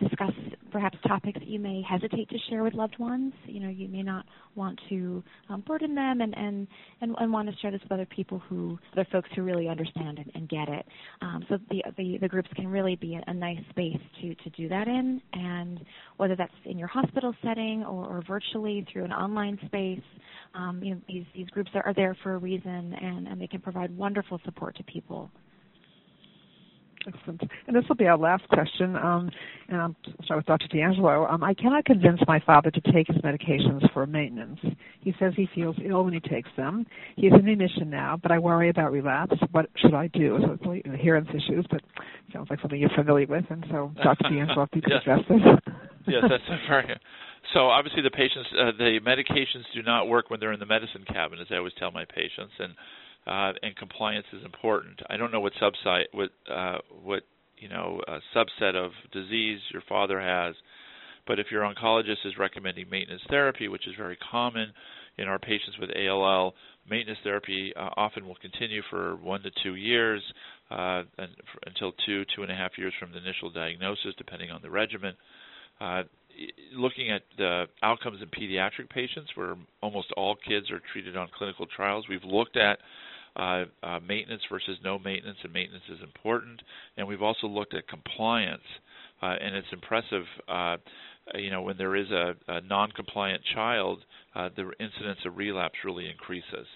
[0.02, 0.32] discuss
[0.72, 3.34] perhaps topics that you may hesitate to share with loved ones.
[3.46, 4.26] You know, you may not
[4.56, 6.68] want to um, burden them and, and,
[7.02, 10.18] and, and, want to share this with other people who, other folks who really understand
[10.20, 10.86] and, and get it.
[11.22, 14.50] Um, so the, the, the, groups can really be a, a, nice space to, to
[14.52, 15.22] do that in.
[15.34, 15.80] And
[16.18, 20.02] whether that's in your hospital setting or, or virtually through an online space,
[20.56, 23.48] um, you know, these, these groups are, are there for a reason and, and they
[23.48, 25.30] can provide wonderful support to people.
[27.08, 27.42] Excellent.
[27.68, 28.96] And this will be our last question.
[28.96, 29.32] Um,
[29.68, 30.68] and I'll start with Dr.
[30.68, 31.32] DeAngelo.
[31.32, 34.60] Um, I cannot convince my father to take his medications for maintenance.
[35.02, 36.86] He says he feels ill when he takes them.
[37.16, 39.36] He is in remission now, but I worry about relapse.
[39.52, 40.38] What should I do?
[40.44, 41.82] So it's really adherence issues, but
[42.34, 43.46] sounds like something you're familiar with.
[43.50, 44.26] And so, Dr.
[44.26, 45.02] DeAngelo, if you could yes.
[45.02, 45.74] address this.
[46.08, 47.00] yes, that's very.
[47.54, 51.04] So obviously, the patients, uh, the medications do not work when they're in the medicine
[51.08, 52.74] cabinet, as I always tell my patients, and
[53.28, 55.00] uh, and compliance is important.
[55.10, 57.24] I don't know what subsite, what uh, what
[57.62, 60.56] you know, a subset of disease your father has,
[61.28, 64.74] but if your oncologist is recommending maintenance therapy, which is very common
[65.20, 66.56] in our patients with ALL,
[66.90, 70.24] maintenance therapy uh, often will continue for one to two years,
[70.72, 71.30] uh, and
[71.68, 75.14] until two two and a half years from the initial diagnosis, depending on the regimen.
[75.80, 76.04] Uh,
[76.74, 81.68] looking at the outcomes in pediatric patients, where almost all kids are treated on clinical
[81.76, 82.80] trials, we've looked at
[83.36, 86.62] uh, uh, maintenance versus no maintenance, and maintenance is important.
[86.98, 88.62] And we've also looked at compliance,
[89.22, 90.24] uh, and it's impressive.
[90.48, 90.78] Uh,
[91.36, 94.00] you know, when there is a, a non-compliant child,
[94.36, 96.68] uh, the incidence of relapse really increases.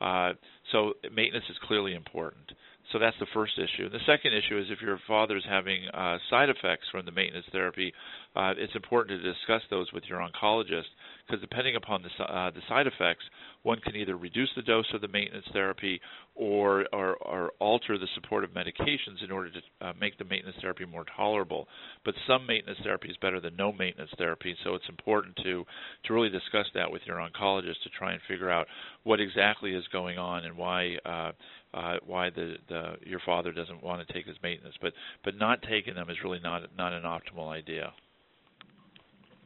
[0.00, 0.32] Uh,
[0.72, 2.52] so maintenance is clearly important.
[2.92, 3.88] So that's the first issue.
[3.88, 7.46] The second issue is if your father is having uh, side effects from the maintenance
[7.50, 7.92] therapy,
[8.36, 10.84] uh, it's important to discuss those with your oncologist
[11.26, 13.24] because depending upon the, uh, the side effects,
[13.62, 16.00] one can either reduce the dose of the maintenance therapy
[16.34, 20.84] or, or, or alter the supportive medications in order to uh, make the maintenance therapy
[20.84, 21.66] more tolerable.
[22.04, 25.64] But some maintenance therapy is better than no maintenance therapy, so it's important to,
[26.04, 28.66] to really discuss that with your oncologist to try and figure out
[29.04, 31.32] what exactly is going on and why uh,
[31.74, 34.74] uh, why the, the your father doesn't want to take his maintenance.
[34.80, 34.92] But
[35.24, 37.92] but not taking them is really not not an optimal idea.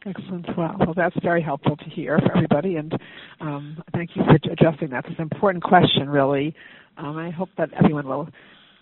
[0.06, 0.46] Excellent.
[0.56, 2.92] Well, well, that's very helpful to hear for everybody, and
[3.40, 5.04] um, thank you for addressing that.
[5.04, 6.54] It's an important question, really.
[6.96, 8.28] Um, I hope that everyone will,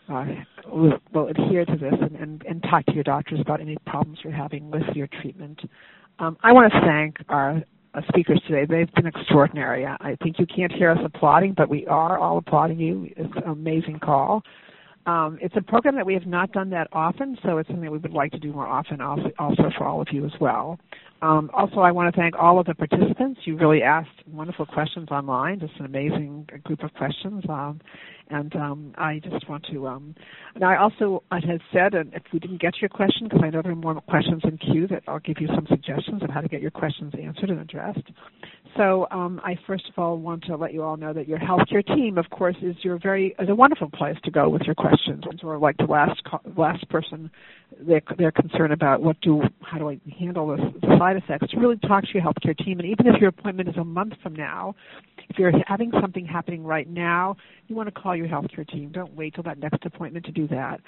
[0.08, 0.24] uh,
[0.68, 4.32] will, adhere to this and, and, and, talk to your doctors about any problems you're
[4.32, 5.60] having with your treatment.
[6.20, 7.62] Um, I want to thank our
[7.94, 8.64] uh, speakers today.
[8.64, 9.86] They've been extraordinary.
[9.86, 13.10] I think you can't hear us applauding, but we are all applauding you.
[13.16, 14.42] It's an amazing call.
[15.08, 17.96] Um, it's a program that we have not done that often, so it's something we
[17.96, 20.78] would like to do more often also for all of you as well.
[21.20, 23.40] Um, also, I want to thank all of the participants.
[23.44, 27.44] You really asked wonderful questions online, just an amazing group of questions.
[27.48, 27.80] Um,
[28.30, 29.86] and um, I just want to.
[29.88, 30.14] Um,
[30.54, 33.50] and I also I had said, and if we didn't get your question, because I
[33.50, 36.40] know there are more questions in queue, that I'll give you some suggestions of how
[36.40, 38.10] to get your questions answered and addressed.
[38.78, 41.84] So um, I first of all want to let you all know that your healthcare
[41.84, 45.24] team, of course, is your very is a wonderful place to go with your questions.
[45.28, 46.22] And or like the last
[46.56, 47.28] last person,
[47.80, 51.52] they're, they're concerned about what do how do I handle this, the side effects.
[51.56, 54.36] Really talk to your healthcare team, and even if your appointment is a month from
[54.36, 54.76] now,
[55.28, 58.92] if you're having something happening right now, you want to call your healthcare team.
[58.92, 60.80] Don't wait till that next appointment to do that.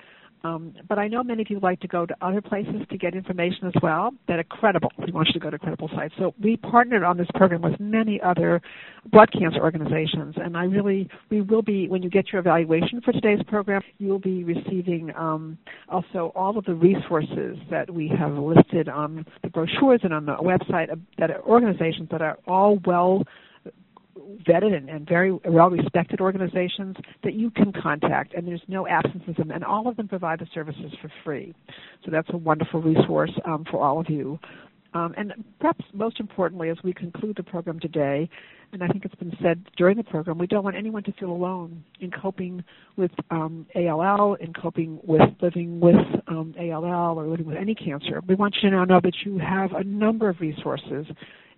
[0.42, 3.14] Um, but I know many of you like to go to other places to get
[3.14, 4.90] information as well that are credible.
[4.98, 6.14] We want you to go to credible sites.
[6.18, 8.62] So we partnered on this program with many other
[9.12, 13.12] blood cancer organizations, and I really, we will be when you get your evaluation for
[13.12, 18.32] today's program, you will be receiving um, also all of the resources that we have
[18.32, 20.88] listed on the brochures and on the website
[21.18, 23.24] that are organizations that are all well
[24.48, 28.86] vetted and, and very well respected organizations that you can contact, and there's no
[29.36, 31.54] them, and all of them provide the services for free.
[32.04, 34.38] So that's a wonderful resource um, for all of you.
[34.92, 38.28] Um, and perhaps most importantly, as we conclude the program today,
[38.72, 41.30] and I think it's been said during the program, we don't want anyone to feel
[41.30, 42.62] alone in coping
[42.96, 45.96] with um, ALL, in coping with living with
[46.28, 48.20] um, ALL or living with any cancer.
[48.26, 51.06] We want you to now know that you have a number of resources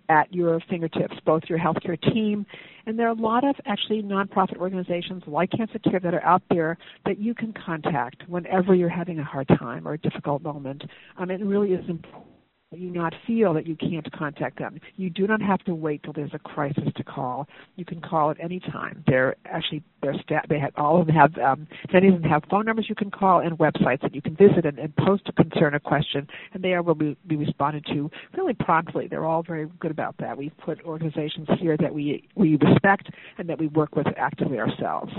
[0.09, 2.45] at your fingertips, both your healthcare team,
[2.85, 6.43] and there are a lot of actually nonprofit organizations like Cancer Care that are out
[6.49, 10.83] there that you can contact whenever you're having a hard time or a difficult moment.
[11.17, 12.32] Um, it really is important
[12.79, 14.79] you not feel that you can't contact them.
[14.95, 17.47] You do not have to wait till there's a crisis to call.
[17.75, 19.03] You can call at any time.
[19.07, 22.43] They're actually they're sta- they have all of them have um, many of them have
[22.49, 25.31] phone numbers you can call and websites that you can visit and, and post a
[25.33, 29.07] concern or question, and they are will be, be responded to really promptly.
[29.07, 30.37] They're all very good about that.
[30.37, 35.13] We've put organizations here that we we respect and that we work with actively ourselves.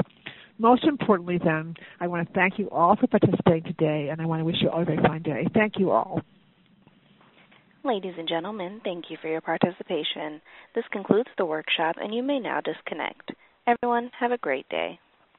[0.59, 4.41] Most importantly, then, I want to thank you all for participating today, and I want
[4.41, 5.49] to wish you all a very fine day.
[5.53, 6.23] Thank you all.
[7.87, 10.41] Ladies and gentlemen, thank you for your participation.
[10.75, 13.33] This concludes the workshop, and you may now disconnect.
[13.67, 14.99] Everyone, have a great day.